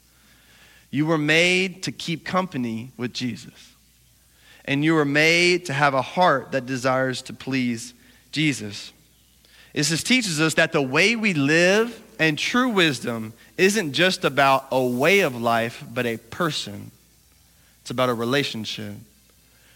[0.91, 3.75] You were made to keep company with Jesus.
[4.65, 7.93] And you were made to have a heart that desires to please
[8.33, 8.91] Jesus.
[9.73, 14.81] This teaches us that the way we live and true wisdom isn't just about a
[14.81, 16.91] way of life, but a person.
[17.81, 18.95] It's about a relationship.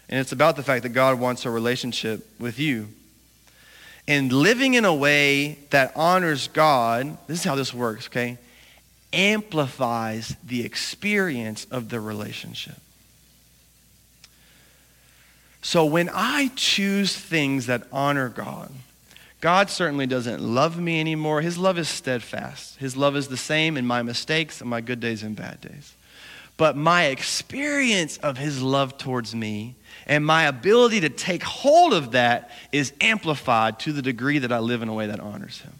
[0.08, 2.88] And it's about the fact that God wants a relationship with you.
[4.06, 8.36] And living in a way that honors God, this is how this works, okay?
[9.12, 12.76] Amplifies the experience of the relationship.
[15.62, 18.72] So when I choose things that honor God,
[19.42, 21.42] God certainly doesn't love me anymore.
[21.42, 22.76] His love is steadfast.
[22.78, 25.96] His love is the same in my mistakes and my good days and bad days.
[26.56, 29.74] But my experience of His love towards me
[30.06, 34.60] and my ability to take hold of that is amplified to the degree that I
[34.60, 35.72] live in a way that honors Him.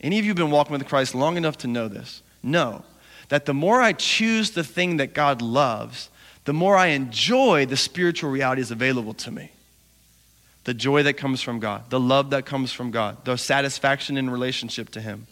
[0.00, 2.22] Any of you have been walking with Christ long enough to know this?
[2.44, 2.84] Know
[3.28, 6.10] that the more I choose the thing that God loves,
[6.44, 9.50] the more I enjoy the spiritual realities available to me
[10.66, 14.28] the joy that comes from God, the love that comes from God, the satisfaction in
[14.28, 15.28] relationship to Him,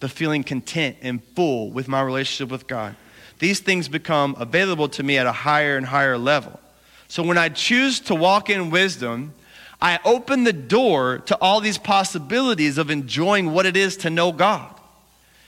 [0.00, 2.96] the feeling content and full with my relationship with God.
[3.38, 6.58] These things become available to me at a higher and higher level.
[7.06, 9.32] So when I choose to walk in wisdom,
[9.80, 14.32] I open the door to all these possibilities of enjoying what it is to know
[14.32, 14.74] God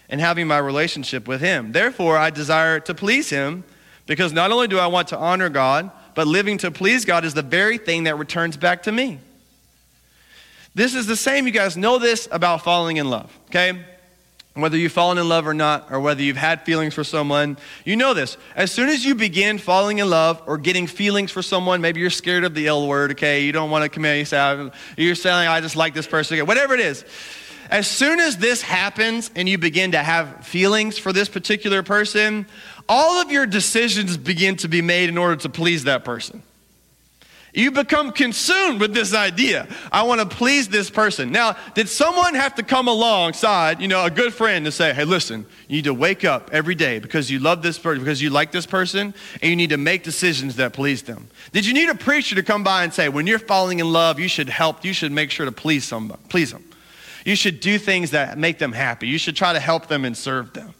[0.08, 1.72] and having my relationship with Him.
[1.72, 3.64] Therefore, I desire to please Him
[4.06, 7.34] because not only do I want to honor God, but living to please God is
[7.34, 9.18] the very thing that returns back to me.
[10.74, 13.84] This is the same, you guys know this about falling in love, okay?
[14.54, 17.96] Whether you've fallen in love or not, or whether you've had feelings for someone, you
[17.96, 18.36] know this.
[18.54, 22.10] As soon as you begin falling in love or getting feelings for someone, maybe you're
[22.10, 23.44] scared of the L word, okay?
[23.44, 26.42] You don't want to commit, you say, you're saying, I just like this person, okay?
[26.42, 27.04] whatever it is.
[27.70, 32.46] As soon as this happens and you begin to have feelings for this particular person,
[32.90, 36.42] all of your decisions begin to be made in order to please that person.
[37.54, 39.68] You become consumed with this idea.
[39.92, 41.30] I want to please this person.
[41.30, 45.04] Now, did someone have to come alongside, you know, a good friend to say, hey,
[45.04, 48.30] listen, you need to wake up every day because you love this person, because you
[48.30, 51.28] like this person, and you need to make decisions that please them?
[51.52, 54.18] Did you need a preacher to come by and say, when you're falling in love,
[54.18, 56.64] you should help, you should make sure to please somebody, please them?
[57.24, 59.06] You should do things that make them happy.
[59.06, 60.74] You should try to help them and serve them.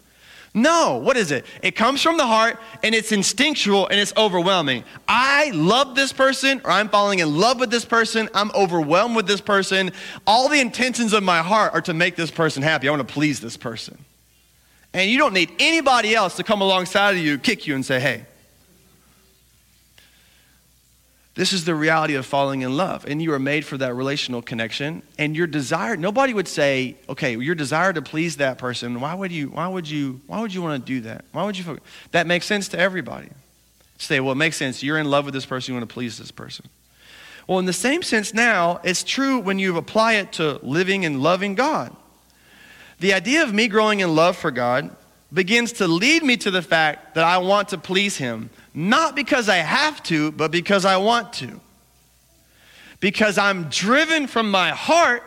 [0.52, 1.46] No, what is it?
[1.62, 4.82] It comes from the heart and it's instinctual and it's overwhelming.
[5.06, 8.28] I love this person or I'm falling in love with this person.
[8.34, 9.92] I'm overwhelmed with this person.
[10.26, 12.88] All the intentions of my heart are to make this person happy.
[12.88, 13.96] I want to please this person.
[14.92, 18.00] And you don't need anybody else to come alongside of you, kick you, and say,
[18.00, 18.26] hey,
[21.40, 23.06] this is the reality of falling in love.
[23.08, 25.00] And you are made for that relational connection.
[25.16, 29.32] And your desire, nobody would say, okay, your desire to please that person, why would
[29.32, 31.24] you, why would you, why would you want to do that?
[31.32, 31.78] Why would you,
[32.10, 33.30] that makes sense to everybody.
[33.96, 34.82] Say, well, it makes sense.
[34.82, 36.68] You're in love with this person, you want to please this person.
[37.46, 41.22] Well, in the same sense now, it's true when you apply it to living and
[41.22, 41.96] loving God.
[42.98, 44.94] The idea of me growing in love for God
[45.32, 49.48] begins to lead me to the fact that I want to please Him not because
[49.48, 51.60] I have to, but because I want to.
[53.00, 55.22] Because I'm driven from my heart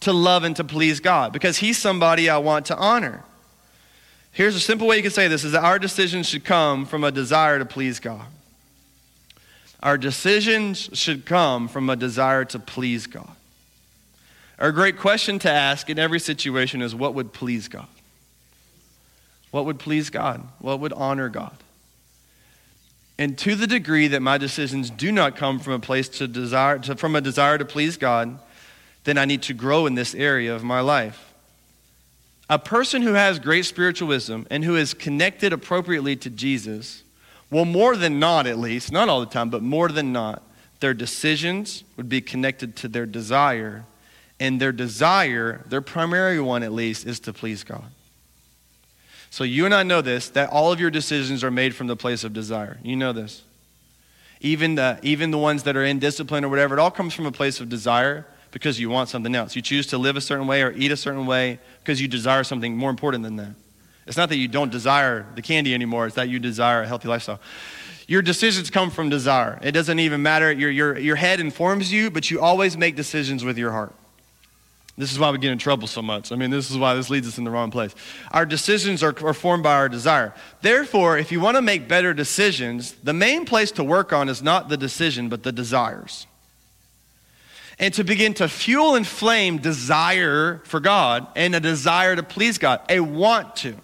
[0.00, 3.22] to love and to please God, because He's somebody I want to honor.
[4.32, 7.04] Here's a simple way you can say this is that our decisions should come from
[7.04, 8.26] a desire to please God.
[9.82, 13.30] Our decisions should come from a desire to please God.
[14.58, 17.86] Our great question to ask in every situation is what would please God?
[19.54, 20.44] What would please God?
[20.58, 21.56] What would honor God?
[23.20, 26.80] And to the degree that my decisions do not come from a place to desire,
[26.80, 28.40] to, from a desire to please God,
[29.04, 31.32] then I need to grow in this area of my life.
[32.50, 37.04] A person who has great spiritual wisdom and who is connected appropriately to Jesus
[37.48, 40.42] will more than not, at least, not all the time, but more than not,
[40.80, 43.84] their decisions would be connected to their desire.
[44.40, 47.84] And their desire, their primary one at least, is to please God.
[49.34, 51.96] So you and I know this that all of your decisions are made from the
[51.96, 52.78] place of desire.
[52.84, 53.42] You know this.
[54.40, 57.26] Even the, even the ones that are in discipline or whatever, it all comes from
[57.26, 59.56] a place of desire because you want something else.
[59.56, 62.44] You choose to live a certain way or eat a certain way because you desire
[62.44, 63.56] something more important than that.
[64.06, 67.08] It's not that you don't desire the candy anymore, it's that you desire a healthy
[67.08, 67.40] lifestyle.
[68.06, 69.58] Your decisions come from desire.
[69.64, 70.52] It doesn't even matter.
[70.52, 73.96] Your, your, your head informs you, but you always make decisions with your heart.
[74.96, 76.30] This is why we get in trouble so much.
[76.30, 77.94] I mean, this is why this leads us in the wrong place.
[78.30, 80.32] Our decisions are, are formed by our desire.
[80.62, 84.40] Therefore, if you want to make better decisions, the main place to work on is
[84.40, 86.28] not the decision, but the desires.
[87.76, 92.58] And to begin to fuel and flame desire for God and a desire to please
[92.58, 93.74] God, a want to.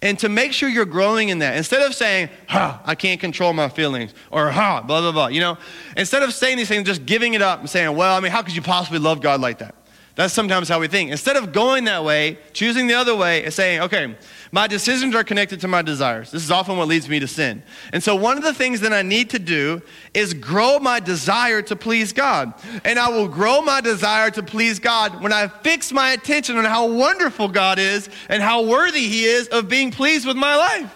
[0.00, 3.52] And to make sure you're growing in that, instead of saying, ha, I can't control
[3.52, 5.58] my feelings, or ha, blah, blah, blah, you know,
[5.98, 8.42] instead of saying these things, just giving it up and saying, well, I mean, how
[8.42, 9.74] could you possibly love God like that?
[10.16, 11.10] That's sometimes how we think.
[11.10, 14.14] Instead of going that way, choosing the other way, and saying, okay,
[14.52, 16.30] my decisions are connected to my desires.
[16.30, 17.64] This is often what leads me to sin.
[17.92, 21.62] And so, one of the things that I need to do is grow my desire
[21.62, 22.54] to please God.
[22.84, 26.64] And I will grow my desire to please God when I fix my attention on
[26.64, 30.94] how wonderful God is and how worthy He is of being pleased with my life.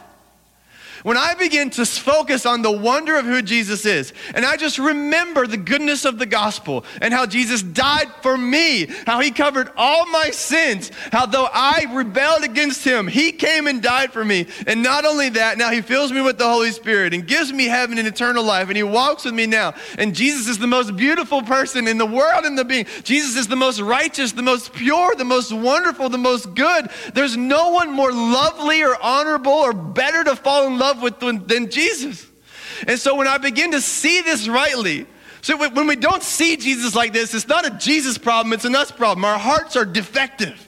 [1.02, 4.78] When I begin to focus on the wonder of who Jesus is, and I just
[4.78, 9.70] remember the goodness of the gospel and how Jesus died for me, how he covered
[9.76, 14.46] all my sins, how though I rebelled against him, he came and died for me.
[14.66, 17.66] And not only that, now he fills me with the Holy Spirit and gives me
[17.66, 19.74] heaven and eternal life, and he walks with me now.
[19.98, 22.86] And Jesus is the most beautiful person in the world and the being.
[23.04, 26.88] Jesus is the most righteous, the most pure, the most wonderful, the most good.
[27.14, 31.48] There's no one more lovely or honorable or better to fall in love love with
[31.48, 32.26] than Jesus.
[32.86, 35.06] And so when I begin to see this rightly,
[35.42, 38.74] so when we don't see Jesus like this, it's not a Jesus problem, it's an
[38.74, 39.24] us problem.
[39.24, 40.64] Our hearts are defective.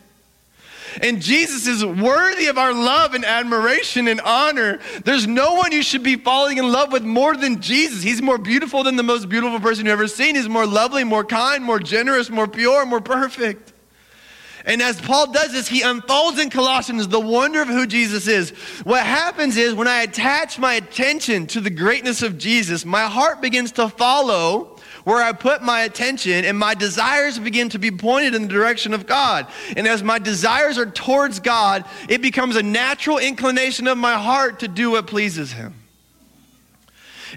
[1.03, 4.81] And Jesus is worthy of our love and admiration and honor.
[5.05, 8.03] There's no one you should be falling in love with more than Jesus.
[8.03, 10.35] He's more beautiful than the most beautiful person you've ever seen.
[10.35, 13.70] He's more lovely, more kind, more generous, more pure, more perfect.
[14.65, 18.51] And as Paul does this, he unfolds in Colossians the wonder of who Jesus is.
[18.85, 23.41] What happens is when I attach my attention to the greatness of Jesus, my heart
[23.41, 28.35] begins to follow where I put my attention, and my desires begin to be pointed
[28.35, 29.47] in the direction of God.
[29.77, 34.61] And as my desires are towards God, it becomes a natural inclination of my heart
[34.61, 35.75] to do what pleases Him.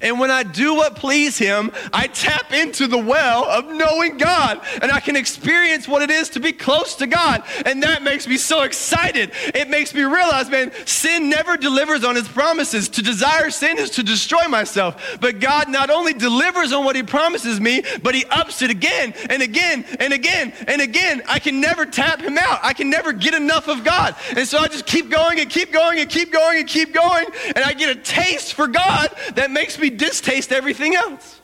[0.02, 4.62] And when I do what please Him, I tap into the well of knowing God
[4.82, 7.44] and I can experience what it is to be close to God.
[7.66, 9.32] And that makes me so excited.
[9.54, 12.90] It makes me realize, man, sin never delivers on His promises.
[12.90, 15.18] To desire sin is to destroy myself.
[15.20, 19.14] But God not only delivers on what He promises me, but He ups it again
[19.30, 21.22] and again and again and again.
[21.28, 22.60] I can never tap Him out.
[22.64, 24.16] I can never get enough of God.
[24.36, 27.26] And so I just keep going and keep going and keep going and keep going.
[27.56, 31.42] And I get a taste for God that makes me me distaste everything else.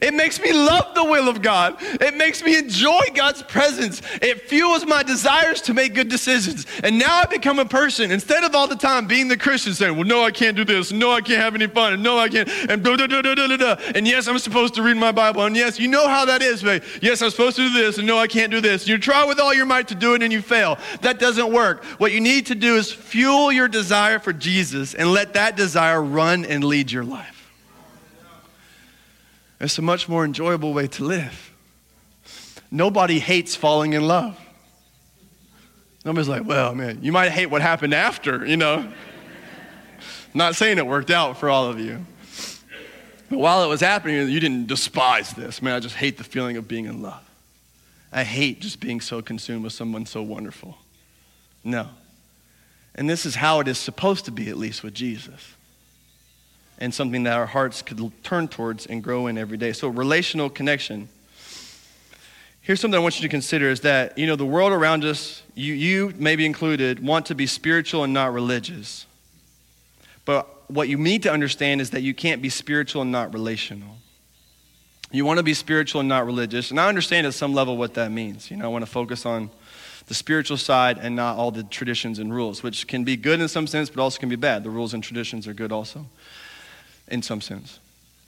[0.00, 1.76] It makes me love the will of God.
[1.80, 4.02] It makes me enjoy God's presence.
[4.20, 6.66] It fuels my desires to make good decisions.
[6.82, 9.94] And now I become a person, instead of all the time being the Christian saying,
[9.96, 10.92] well, no, I can't do this.
[10.92, 11.94] No, I can't have any fun.
[11.94, 12.48] And no, I can't.
[12.70, 12.82] And.
[12.82, 15.44] And yes, I'm supposed to read my Bible.
[15.44, 17.98] And yes, you know how that is, but yes, I'm supposed to do this.
[17.98, 18.86] And no, I can't do this.
[18.88, 20.78] You try with all your might to do it and you fail.
[21.02, 21.84] That doesn't work.
[21.98, 26.02] What you need to do is fuel your desire for Jesus and let that desire
[26.02, 27.31] run and lead your life.
[29.62, 31.54] It's a much more enjoyable way to live.
[32.72, 34.36] Nobody hates falling in love.
[36.04, 38.92] Nobody's like, well, man, you might hate what happened after, you know.
[40.34, 42.04] Not saying it worked out for all of you.
[43.30, 45.62] But while it was happening, you didn't despise this.
[45.62, 47.22] Man, I just hate the feeling of being in love.
[48.12, 50.76] I hate just being so consumed with someone so wonderful.
[51.62, 51.88] No.
[52.96, 55.54] And this is how it is supposed to be, at least with Jesus
[56.82, 59.72] and something that our hearts could turn towards and grow in every day.
[59.72, 61.08] So, relational connection.
[62.60, 65.44] Here's something I want you to consider is that, you know, the world around us,
[65.54, 69.06] you, you maybe included, want to be spiritual and not religious.
[70.24, 73.96] But what you need to understand is that you can't be spiritual and not relational.
[75.12, 76.72] You want to be spiritual and not religious.
[76.72, 78.50] And I understand at some level what that means.
[78.50, 79.50] You know, I want to focus on
[80.06, 83.46] the spiritual side and not all the traditions and rules, which can be good in
[83.46, 84.64] some sense, but also can be bad.
[84.64, 86.06] The rules and traditions are good also
[87.12, 87.78] in some sense.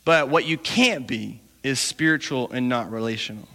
[0.05, 3.49] But what you can't be is spiritual and not relational,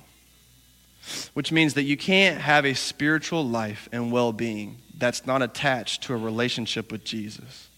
[1.34, 6.04] which means that you can't have a spiritual life and well being that's not attached
[6.04, 7.70] to a relationship with Jesus.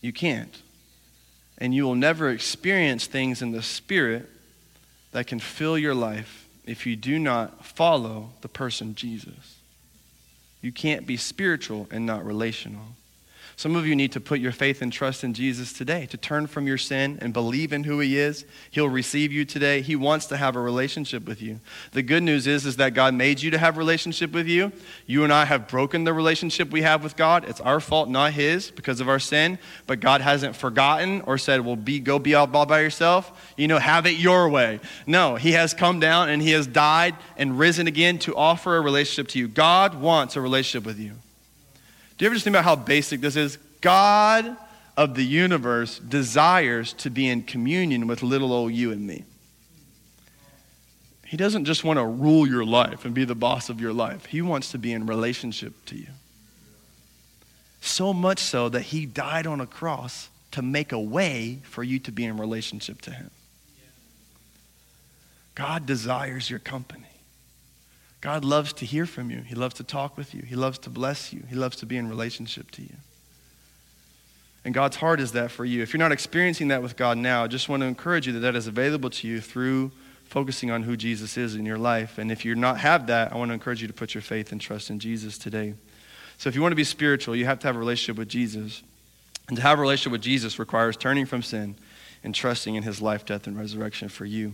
[0.00, 0.62] You can't.
[1.58, 4.28] And you will never experience things in the Spirit
[5.12, 9.56] that can fill your life if you do not follow the person Jesus.
[10.62, 12.96] You can't be spiritual and not relational.
[13.58, 16.46] Some of you need to put your faith and trust in Jesus today, to turn
[16.46, 18.44] from your sin and believe in who he is.
[18.70, 19.80] He'll receive you today.
[19.80, 21.58] He wants to have a relationship with you.
[21.90, 24.70] The good news is, is that God made you to have a relationship with you.
[25.06, 27.48] You and I have broken the relationship we have with God.
[27.48, 29.58] It's our fault, not his, because of our sin.
[29.88, 33.52] But God hasn't forgotten or said, well, be, go be all by yourself.
[33.56, 34.78] You know, have it your way.
[35.04, 38.80] No, he has come down and he has died and risen again to offer a
[38.80, 39.48] relationship to you.
[39.48, 41.14] God wants a relationship with you.
[42.18, 43.58] Do you ever just think about how basic this is?
[43.80, 44.56] God
[44.96, 49.24] of the universe desires to be in communion with little old you and me.
[51.24, 54.26] He doesn't just want to rule your life and be the boss of your life,
[54.26, 56.08] He wants to be in relationship to you.
[57.80, 62.00] So much so that He died on a cross to make a way for you
[62.00, 63.30] to be in relationship to Him.
[65.54, 67.07] God desires your company.
[68.20, 69.42] God loves to hear from you.
[69.42, 70.42] He loves to talk with you.
[70.42, 71.44] He loves to bless you.
[71.48, 72.96] He loves to be in relationship to you.
[74.64, 75.82] And God's heart is that for you.
[75.82, 78.40] If you're not experiencing that with God now, I just want to encourage you that
[78.40, 79.92] that is available to you through
[80.24, 82.18] focusing on who Jesus is in your life.
[82.18, 84.52] And if you not have that, I want to encourage you to put your faith
[84.52, 85.74] and trust in Jesus today.
[86.36, 88.82] So if you want to be spiritual, you have to have a relationship with Jesus.
[89.48, 91.76] And to have a relationship with Jesus requires turning from sin
[92.22, 94.52] and trusting in his life, death, and resurrection for you.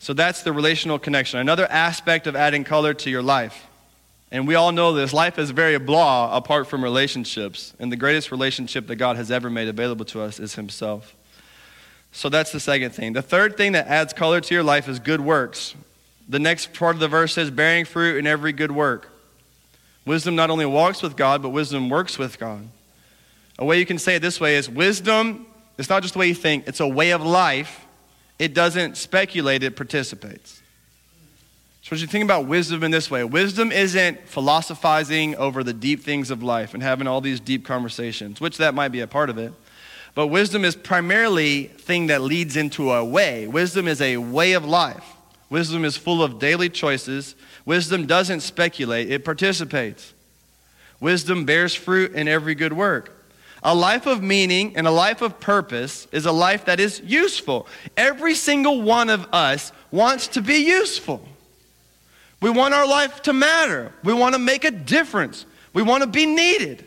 [0.00, 1.40] So that's the relational connection.
[1.40, 3.66] Another aspect of adding color to your life.
[4.32, 7.74] And we all know this life is very blah apart from relationships.
[7.78, 11.14] And the greatest relationship that God has ever made available to us is Himself.
[12.12, 13.12] So that's the second thing.
[13.12, 15.74] The third thing that adds color to your life is good works.
[16.30, 19.12] The next part of the verse says, bearing fruit in every good work.
[20.06, 22.66] Wisdom not only walks with God, but wisdom works with God.
[23.58, 25.46] A way you can say it this way is wisdom,
[25.76, 27.86] it's not just the way you think, it's a way of life
[28.40, 30.62] it doesn't speculate, it participates.
[31.82, 36.02] So, as you think about wisdom in this way, wisdom isn't philosophizing over the deep
[36.02, 39.28] things of life and having all these deep conversations, which that might be a part
[39.28, 39.52] of it.
[40.14, 43.46] But wisdom is primarily thing that leads into a way.
[43.46, 45.04] Wisdom is a way of life.
[45.50, 47.34] Wisdom is full of daily choices.
[47.66, 50.14] Wisdom doesn't speculate, it participates.
[50.98, 53.19] Wisdom bears fruit in every good work.
[53.62, 57.66] A life of meaning and a life of purpose is a life that is useful.
[57.96, 61.26] Every single one of us wants to be useful.
[62.40, 63.92] We want our life to matter.
[64.02, 65.44] We want to make a difference.
[65.74, 66.84] We want to be needed.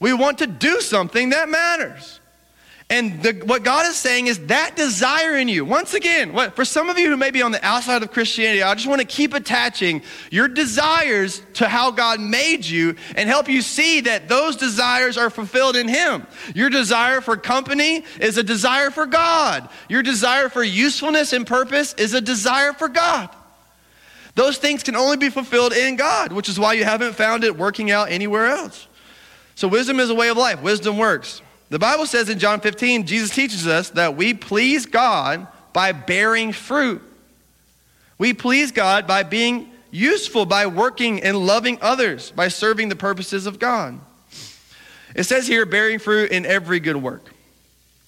[0.00, 2.20] We want to do something that matters.
[2.94, 5.64] And the, what God is saying is that desire in you.
[5.64, 8.62] Once again, what, for some of you who may be on the outside of Christianity,
[8.62, 13.48] I just want to keep attaching your desires to how God made you and help
[13.48, 16.24] you see that those desires are fulfilled in Him.
[16.54, 19.68] Your desire for company is a desire for God.
[19.88, 23.28] Your desire for usefulness and purpose is a desire for God.
[24.36, 27.58] Those things can only be fulfilled in God, which is why you haven't found it
[27.58, 28.86] working out anywhere else.
[29.56, 31.42] So, wisdom is a way of life, wisdom works.
[31.74, 36.52] The Bible says in John 15, Jesus teaches us that we please God by bearing
[36.52, 37.02] fruit.
[38.16, 43.46] We please God by being useful, by working and loving others, by serving the purposes
[43.46, 43.98] of God.
[45.16, 47.34] It says here, bearing fruit in every good work.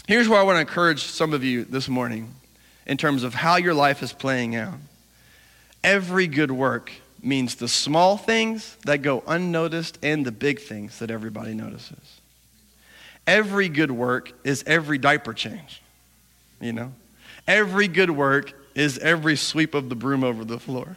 [0.06, 2.36] Here's where I want to encourage some of you this morning
[2.86, 4.78] in terms of how your life is playing out.
[5.82, 11.10] Every good work means the small things that go unnoticed and the big things that
[11.10, 12.15] everybody notices.
[13.26, 15.82] Every good work is every diaper change,
[16.60, 16.92] you know?
[17.46, 20.96] Every good work is every sweep of the broom over the floor.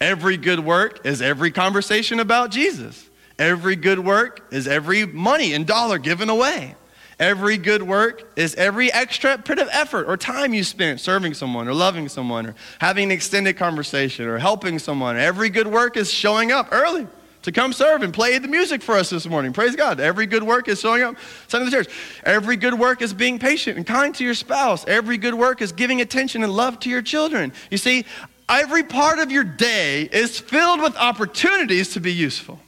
[0.00, 3.08] Every good work is every conversation about Jesus.
[3.38, 6.76] Every good work is every money and dollar given away.
[7.18, 11.68] Every good work is every extra bit of effort or time you spent serving someone
[11.68, 15.16] or loving someone or having an extended conversation or helping someone.
[15.16, 17.06] Every good work is showing up early
[17.42, 19.52] to come serve and play the music for us this morning.
[19.52, 20.00] Praise God.
[20.00, 21.16] Every good work is showing up
[21.48, 21.88] Sunday the church.
[22.24, 24.86] Every good work is being patient and kind to your spouse.
[24.86, 27.52] Every good work is giving attention and love to your children.
[27.70, 28.04] You see,
[28.48, 32.60] every part of your day is filled with opportunities to be useful.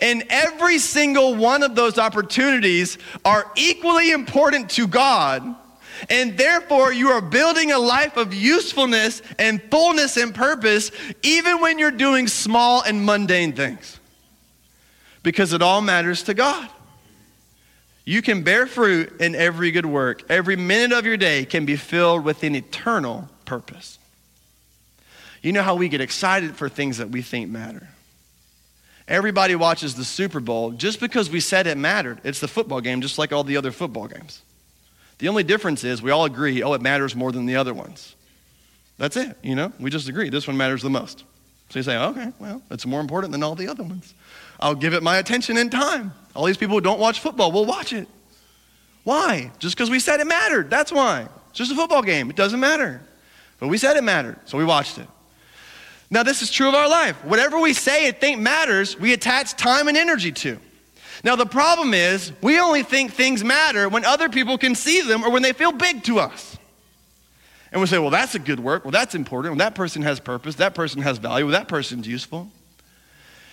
[0.00, 5.56] And every single one of those opportunities are equally important to God
[6.08, 10.90] and therefore, you are building a life of usefulness and fullness and purpose,
[11.22, 13.98] even when you're doing small and mundane things,
[15.22, 16.68] because it all matters to God.
[18.04, 20.30] You can bear fruit in every good work.
[20.30, 23.98] Every minute of your day can be filled with an eternal purpose.
[25.42, 27.88] You know how we get excited for things that we think matter.
[29.06, 32.20] Everybody watches the Super Bowl just because we said it mattered.
[32.24, 34.42] It's the football game, just like all the other football games.
[35.24, 38.14] The only difference is we all agree, oh, it matters more than the other ones.
[38.98, 39.72] That's it, you know?
[39.80, 40.28] We just agree.
[40.28, 41.24] This one matters the most.
[41.70, 44.12] So you say, okay, well, it's more important than all the other ones.
[44.60, 46.12] I'll give it my attention and time.
[46.36, 48.06] All these people who don't watch football will watch it.
[49.04, 49.50] Why?
[49.60, 50.68] Just because we said it mattered.
[50.68, 51.26] That's why.
[51.48, 52.28] It's just a football game.
[52.28, 53.00] It doesn't matter.
[53.60, 55.08] But we said it mattered, so we watched it.
[56.10, 57.16] Now, this is true of our life.
[57.24, 60.60] Whatever we say and think matters, we attach time and energy to.
[61.24, 65.24] Now, the problem is, we only think things matter when other people can see them
[65.24, 66.58] or when they feel big to us.
[67.72, 68.84] And we say, well, that's a good work.
[68.84, 69.52] Well, that's important.
[69.52, 70.56] Well, that person has purpose.
[70.56, 71.46] That person has value.
[71.46, 72.50] Well, that person's useful.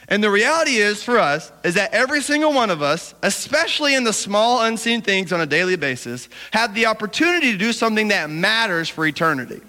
[0.09, 4.03] And the reality is for us is that every single one of us, especially in
[4.03, 8.29] the small unseen things on a daily basis, have the opportunity to do something that
[8.29, 9.61] matters for eternity.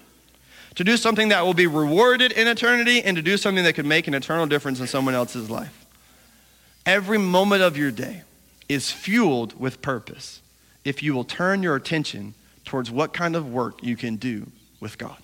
[0.75, 3.85] To do something that will be rewarded in eternity and to do something that could
[3.85, 5.82] make an eternal difference in someone else's life.
[6.85, 8.23] Every moment of your day
[8.67, 10.41] is fueled with purpose
[10.83, 12.33] if you will turn your attention
[12.65, 15.17] towards what kind of work you can do with God.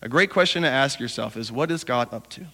[0.00, 2.46] A great question to ask yourself is what is God up to?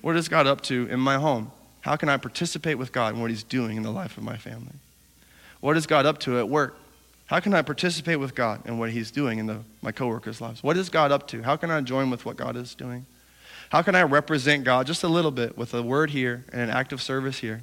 [0.00, 1.50] What is God up to in my home?
[1.80, 4.36] How can I participate with God in what He's doing in the life of my
[4.36, 4.74] family?
[5.60, 6.76] What is God up to at work?
[7.26, 10.62] How can I participate with God in what He's doing in the, my coworkers' lives?
[10.62, 11.42] What is God up to?
[11.42, 13.04] How can I join with what God is doing?
[13.70, 16.70] How can I represent God just a little bit with a word here and an
[16.70, 17.62] act of service here?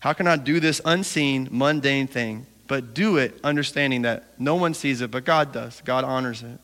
[0.00, 4.74] How can I do this unseen, mundane thing, but do it understanding that no one
[4.74, 5.80] sees it, but God does?
[5.84, 6.58] God honors it.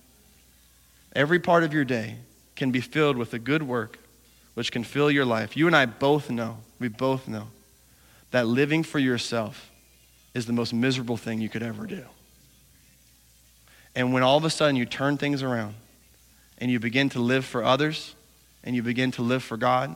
[1.15, 2.17] Every part of your day
[2.57, 3.99] can be filled with a good work
[4.55, 5.57] which can fill your life.
[5.57, 7.49] You and I both know, we both know,
[8.31, 9.71] that living for yourself
[10.35, 12.05] is the most miserable thing you could ever do.
[13.95, 15.75] And when all of a sudden you turn things around
[16.59, 18.15] and you begin to live for others
[18.65, 19.95] and you begin to live for God,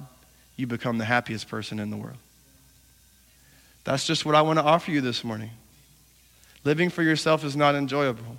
[0.57, 2.17] you become the happiest person in the world.
[3.85, 5.51] That's just what I want to offer you this morning.
[6.65, 8.39] Living for yourself is not enjoyable.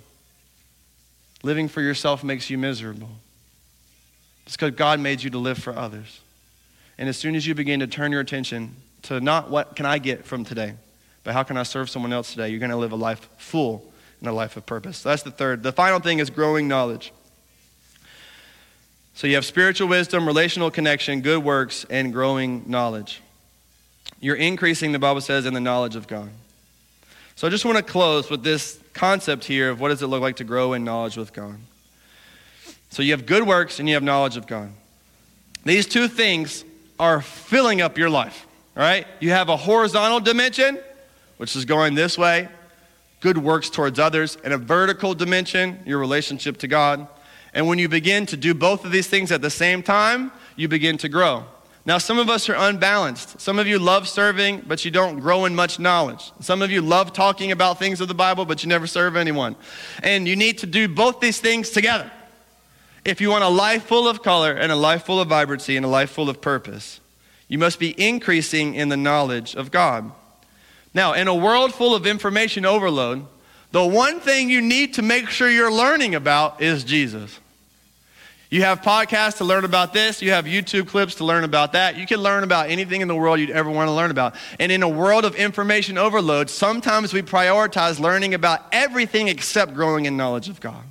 [1.42, 3.10] Living for yourself makes you miserable.
[4.46, 6.20] It's because God made you to live for others.
[6.98, 9.98] And as soon as you begin to turn your attention to not what can I
[9.98, 10.74] get from today,
[11.22, 13.92] but how can I serve someone else today, you're going to live a life full
[14.20, 14.98] and a life of purpose.
[14.98, 15.62] So that's the third.
[15.62, 17.12] The final thing is growing knowledge.
[19.16, 23.22] So you have spiritual wisdom, relational connection, good works, and growing knowledge.
[24.20, 26.28] You're increasing, the Bible says, in the knowledge of God.
[27.34, 30.20] So I just want to close with this concept here of what does it look
[30.20, 31.56] like to grow in knowledge with God.
[32.90, 34.70] So you have good works and you have knowledge of God.
[35.64, 36.66] These two things
[37.00, 39.06] are filling up your life, right?
[39.20, 40.78] You have a horizontal dimension,
[41.38, 42.50] which is going this way,
[43.20, 47.08] good works towards others, and a vertical dimension, your relationship to God.
[47.54, 50.68] And when you begin to do both of these things at the same time, you
[50.68, 51.44] begin to grow.
[51.86, 53.40] Now, some of us are unbalanced.
[53.40, 56.32] Some of you love serving, but you don't grow in much knowledge.
[56.40, 59.54] Some of you love talking about things of the Bible, but you never serve anyone.
[60.02, 62.10] And you need to do both these things together.
[63.04, 65.86] If you want a life full of color and a life full of vibrancy and
[65.86, 66.98] a life full of purpose,
[67.46, 70.10] you must be increasing in the knowledge of God.
[70.92, 73.26] Now, in a world full of information overload,
[73.76, 77.38] the one thing you need to make sure you're learning about is Jesus.
[78.48, 80.22] You have podcasts to learn about this.
[80.22, 81.98] You have YouTube clips to learn about that.
[81.98, 84.34] You can learn about anything in the world you'd ever want to learn about.
[84.58, 90.06] And in a world of information overload, sometimes we prioritize learning about everything except growing
[90.06, 90.84] in knowledge of God.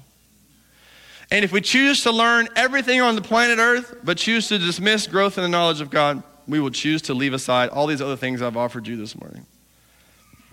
[1.31, 5.07] And if we choose to learn everything on the planet Earth, but choose to dismiss
[5.07, 8.15] growth in the knowledge of God, we will choose to leave aside all these other
[8.15, 9.47] things I've offered you this morning.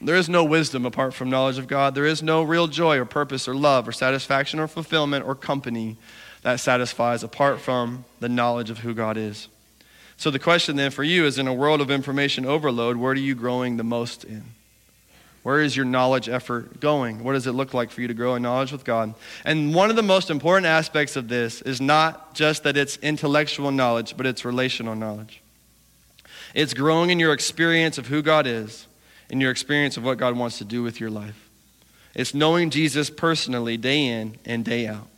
[0.04, 1.94] There is no wisdom apart from knowledge of God.
[1.94, 5.96] There is no real joy or purpose or love or satisfaction or fulfillment or company
[6.42, 9.48] that satisfies apart from the knowledge of who God is.
[10.16, 13.16] So the question then for you is in a world of information overload, where are
[13.16, 14.42] you growing the most in?
[15.42, 17.24] Where is your knowledge effort going?
[17.24, 19.14] What does it look like for you to grow in knowledge with God?
[19.44, 23.72] And one of the most important aspects of this is not just that it's intellectual
[23.72, 25.42] knowledge, but it's relational knowledge.
[26.54, 28.86] It's growing in your experience of who God is,
[29.32, 31.48] in your experience of what God wants to do with your life.
[32.14, 35.08] It's knowing Jesus personally day in and day out.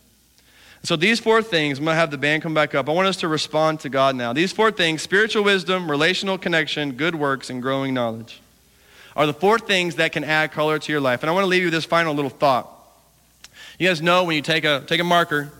[0.83, 2.87] So these four things, I'm going to have the band come back up.
[2.87, 4.31] I want us to respond to God now.
[4.31, 8.39] These four things, spiritual wisdom, relational connection, good works, and growing knowledge
[9.17, 11.21] are the four things that can add color to your life.
[11.21, 12.71] And I want to leave you with this final little thought.
[13.77, 15.51] You guys know when you take a, take a marker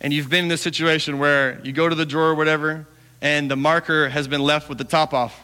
[0.00, 2.86] and you've been in this situation where you go to the drawer or whatever
[3.20, 5.38] and the marker has been left with the top off,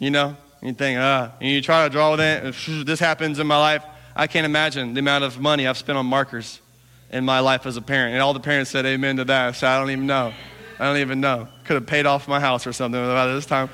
[0.00, 0.36] you know?
[0.64, 3.84] You think, ah, and you try to draw with it, this happens in my life,
[4.16, 6.60] I can't imagine the amount of money I've spent on markers
[7.10, 8.14] in my life as a parent.
[8.14, 10.32] And all the parents said amen to that, so I don't even know.
[10.80, 11.46] I don't even know.
[11.64, 13.68] Could have paid off my house or something by this time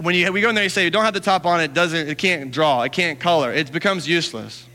[0.00, 1.74] when you, we go in there, you say you don't have the top on, it
[1.74, 4.66] doesn't, it can't draw, it can't color, it becomes useless.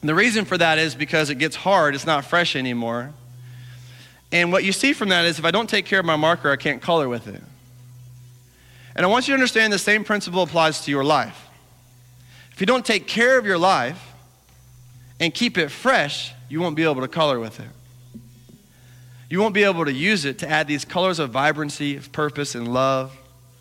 [0.00, 3.12] And the reason for that is because it gets hard, it's not fresh anymore.
[4.30, 6.50] And what you see from that is if I don't take care of my marker,
[6.50, 7.42] I can't color with it.
[8.98, 11.46] And I want you to understand the same principle applies to your life.
[12.50, 14.12] If you don't take care of your life
[15.20, 17.68] and keep it fresh, you won't be able to color with it.
[19.30, 22.56] You won't be able to use it to add these colors of vibrancy, of purpose,
[22.56, 23.16] and love,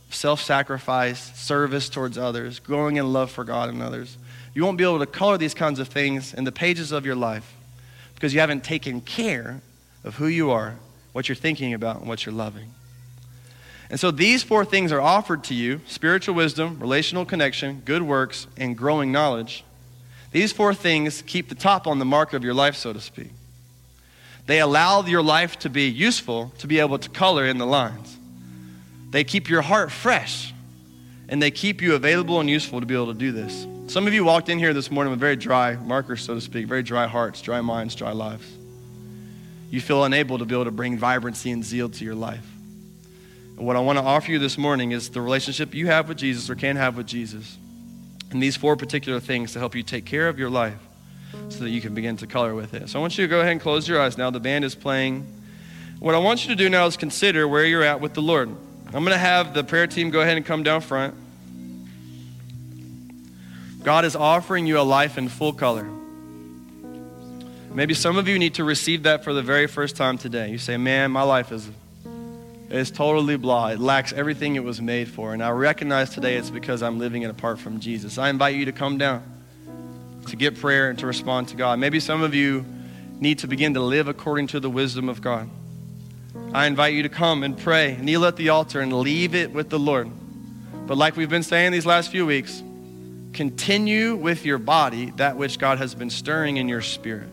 [0.09, 4.17] self sacrifice, service towards others, growing in love for God and others.
[4.55, 7.15] You won't be able to color these kinds of things in the pages of your
[7.15, 7.53] life
[8.15, 9.61] because you haven't taken care
[10.03, 10.77] of who you are,
[11.13, 12.71] what you're thinking about, and what you're loving.
[13.89, 18.47] And so these four things are offered to you spiritual wisdom, relational connection, good works,
[18.57, 19.63] and growing knowledge.
[20.31, 23.31] These four things keep the top on the mark of your life, so to speak.
[24.45, 28.17] They allow your life to be useful to be able to color in the lines.
[29.11, 30.53] They keep your heart fresh,
[31.29, 33.65] and they keep you available and useful to be able to do this.
[33.88, 36.67] Some of you walked in here this morning with very dry markers, so to speak,
[36.67, 38.45] very dry hearts, dry minds, dry lives.
[39.69, 42.45] You feel unable to be able to bring vibrancy and zeal to your life.
[43.58, 46.47] What I want to offer you this morning is the relationship you have with Jesus
[46.47, 47.58] or can have with Jesus.
[48.30, 50.78] And these four particular things to help you take care of your life
[51.49, 52.88] so that you can begin to color with it.
[52.88, 54.30] So I want you to go ahead and close your eyes now.
[54.30, 55.26] The band is playing.
[55.99, 58.49] What I want you to do now is consider where you're at with the Lord.
[58.49, 61.16] I'm going to have the prayer team go ahead and come down front.
[63.84, 65.88] God is offering you a life in full color.
[67.74, 70.51] Maybe some of you need to receive that for the very first time today.
[70.51, 71.68] You say, Man, my life is
[72.70, 73.70] it's totally blah.
[73.70, 75.34] It lacks everything it was made for.
[75.34, 78.18] And I recognize today it's because I'm living it apart from Jesus.
[78.18, 79.24] I invite you to come down,
[80.28, 81.80] to get prayer, and to respond to God.
[81.80, 82.65] Maybe some of you
[83.20, 85.49] need to begin to live according to the wisdom of God.
[86.53, 89.70] I invite you to come and pray, kneel at the altar, and leave it with
[89.70, 90.09] the Lord.
[90.86, 92.61] But like we've been saying these last few weeks,
[93.34, 97.30] continue with your body that which God has been stirring in your spirit.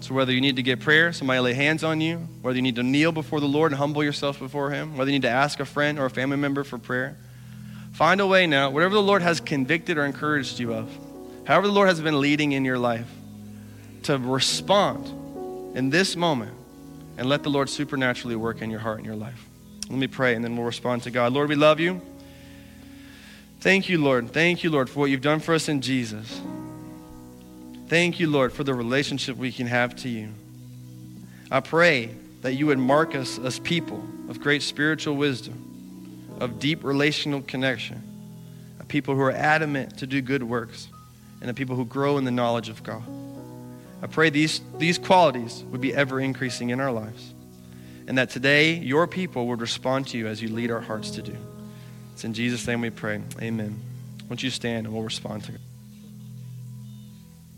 [0.00, 2.76] So, whether you need to get prayer, somebody lay hands on you, whether you need
[2.76, 5.58] to kneel before the Lord and humble yourself before Him, whether you need to ask
[5.60, 7.16] a friend or a family member for prayer,
[7.92, 10.88] find a way now, whatever the Lord has convicted or encouraged you of,
[11.46, 13.08] however the Lord has been leading in your life,
[14.04, 16.52] to respond in this moment
[17.16, 19.44] and let the Lord supernaturally work in your heart and your life.
[19.90, 21.32] Let me pray and then we'll respond to God.
[21.32, 22.00] Lord, we love you.
[23.60, 24.32] Thank you, Lord.
[24.32, 26.40] Thank you, Lord, for what you've done for us in Jesus.
[27.88, 30.28] Thank you, Lord, for the relationship we can have to you.
[31.50, 36.84] I pray that you would mark us as people of great spiritual wisdom, of deep
[36.84, 38.02] relational connection,
[38.78, 40.88] of people who are adamant to do good works,
[41.40, 43.02] and of people who grow in the knowledge of God.
[44.02, 47.32] I pray these, these qualities would be ever increasing in our lives,
[48.06, 51.22] and that today your people would respond to you as you lead our hearts to
[51.22, 51.36] do.
[52.12, 53.22] It's in Jesus' name we pray.
[53.40, 53.80] Amen.
[54.28, 55.60] Won't you stand and we'll respond to God.